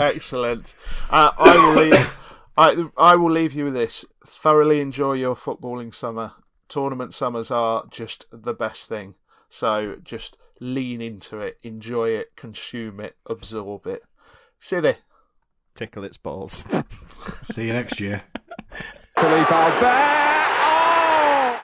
[0.01, 0.75] Excellent.
[1.11, 2.17] Uh, I will leave.
[2.57, 4.05] I I will leave you with this.
[4.25, 6.33] Thoroughly enjoy your footballing summer.
[6.69, 9.15] Tournament summers are just the best thing.
[9.49, 14.03] So just lean into it, enjoy it, consume it, absorb it.
[14.59, 14.99] See there.
[15.75, 16.67] Tickle its balls.
[17.43, 18.23] See you next year.
[19.15, 20.26] Philippe Albert.